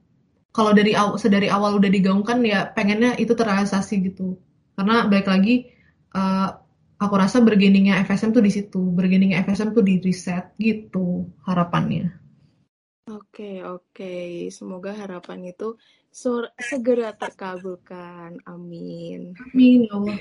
kalau 0.55 0.73
dari 0.73 0.97
awal 0.97 1.21
sedari 1.21 1.53
awal 1.53 1.77
udah 1.77 1.91
digaungkan 1.91 2.41
ya 2.47 2.65
pengennya 2.71 3.19
itu 3.19 3.35
terrealisasi 3.35 4.13
gitu. 4.13 4.39
Karena 4.79 5.05
baik 5.05 5.27
lagi 5.27 5.69
uh, 6.15 6.63
aku 6.97 7.15
rasa 7.17 7.45
bergeningnya 7.45 8.01
FSM 8.05 8.33
tuh 8.33 8.45
di 8.45 8.53
situ, 8.53 8.81
bergeningnya 8.81 9.45
FSM 9.45 9.77
tuh 9.77 9.85
di 9.85 10.01
riset 10.01 10.57
gitu 10.57 11.29
harapannya. 11.45 12.13
Oke 13.07 13.63
oke, 13.63 14.51
semoga 14.51 14.91
harapan 14.91 15.55
itu 15.55 15.79
segera 16.59 17.15
terkabulkan, 17.15 18.43
amin. 18.49 19.37
Amin 19.53 19.87
ya 19.87 19.93
Allah. 19.95 20.19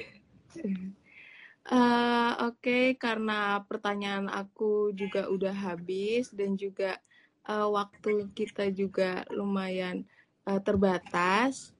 Uh, 1.65 2.31
oke, 2.51 2.61
okay, 2.61 2.93
karena 2.93 3.65
pertanyaan 3.65 4.29
aku 4.29 4.93
juga 4.93 5.25
udah 5.31 5.55
habis 5.55 6.29
dan 6.29 6.53
juga 6.59 7.01
uh, 7.49 7.73
waktu 7.73 8.29
kita 8.37 8.69
juga 8.69 9.25
lumayan 9.33 10.05
uh, 10.45 10.61
terbatas. 10.61 11.73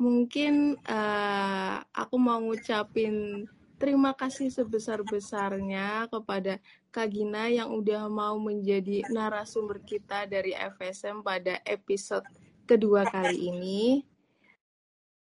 Mungkin 0.00 0.80
uh, 0.88 1.84
aku 1.92 2.16
mau 2.16 2.40
ngucapin 2.40 3.44
Terima 3.76 4.16
kasih 4.16 4.48
sebesar-besarnya 4.48 6.08
kepada 6.08 6.56
Kak 6.88 7.12
Gina 7.12 7.52
yang 7.52 7.76
udah 7.76 8.08
mau 8.08 8.40
menjadi 8.40 9.04
narasumber 9.12 9.84
kita 9.84 10.24
dari 10.24 10.56
FSM 10.56 11.20
pada 11.20 11.60
episode 11.68 12.24
kedua 12.64 13.04
kali 13.04 13.52
ini. 13.52 14.00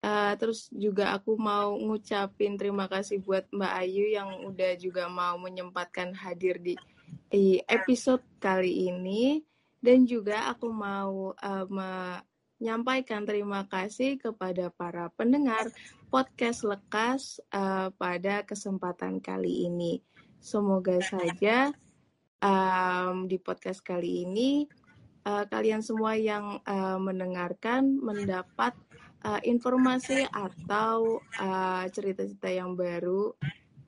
Uh, 0.05 0.37
terus 0.37 0.69
juga 0.69 1.17
aku 1.17 1.33
mau 1.41 1.73
ngucapin 1.73 2.61
terima 2.61 2.85
kasih 2.85 3.25
buat 3.25 3.49
Mbak 3.49 3.73
Ayu 3.81 4.13
yang 4.13 4.29
udah 4.45 4.77
juga 4.77 5.09
mau 5.09 5.41
menyempatkan 5.41 6.13
hadir 6.13 6.61
di, 6.61 6.77
episode 7.65 8.21
kali 8.45 8.93
ini. 8.93 9.41
Dan 9.81 10.05
juga 10.05 10.53
aku 10.53 10.69
mau 10.69 11.33
uh, 11.33 11.65
menyampaikan 12.59 13.27
terima 13.27 13.67
kasih 13.67 14.17
kepada 14.17 14.71
para 14.73 15.11
pendengar 15.15 15.69
podcast 16.09 16.63
lekas 16.63 17.43
uh, 17.51 17.91
pada 17.99 18.47
kesempatan 18.47 19.19
kali 19.19 19.67
ini. 19.67 20.01
Semoga 20.39 21.01
saja 21.01 21.73
um, 22.45 23.27
di 23.27 23.41
podcast 23.41 23.81
kali 23.81 24.29
ini 24.29 24.69
uh, 25.25 25.45
kalian 25.49 25.81
semua 25.81 26.15
yang 26.15 26.61
uh, 26.69 27.01
mendengarkan 27.01 27.97
mendapat 27.99 28.77
uh, 29.25 29.41
informasi 29.43 30.29
atau 30.31 31.19
cerita-cerita 31.91 32.49
uh, 32.53 32.57
yang 32.61 32.77
baru 32.77 33.33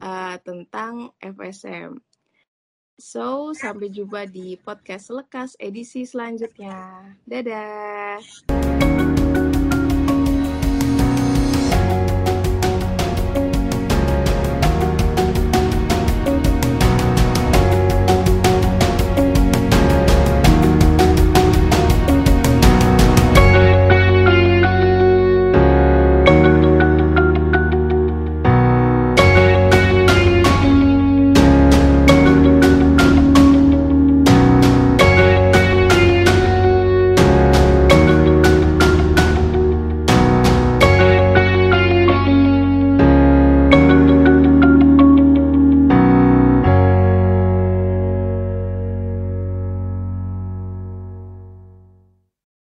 uh, 0.01 0.37
tentang 0.43 1.13
FSM. 1.21 2.01
So, 2.97 3.53
sampai 3.53 3.93
jumpa 3.93 4.25
di 4.25 4.57
podcast 4.57 5.13
Lekas 5.13 5.53
edisi 5.61 6.09
selanjutnya. 6.09 7.13
Dadah! 7.29 8.25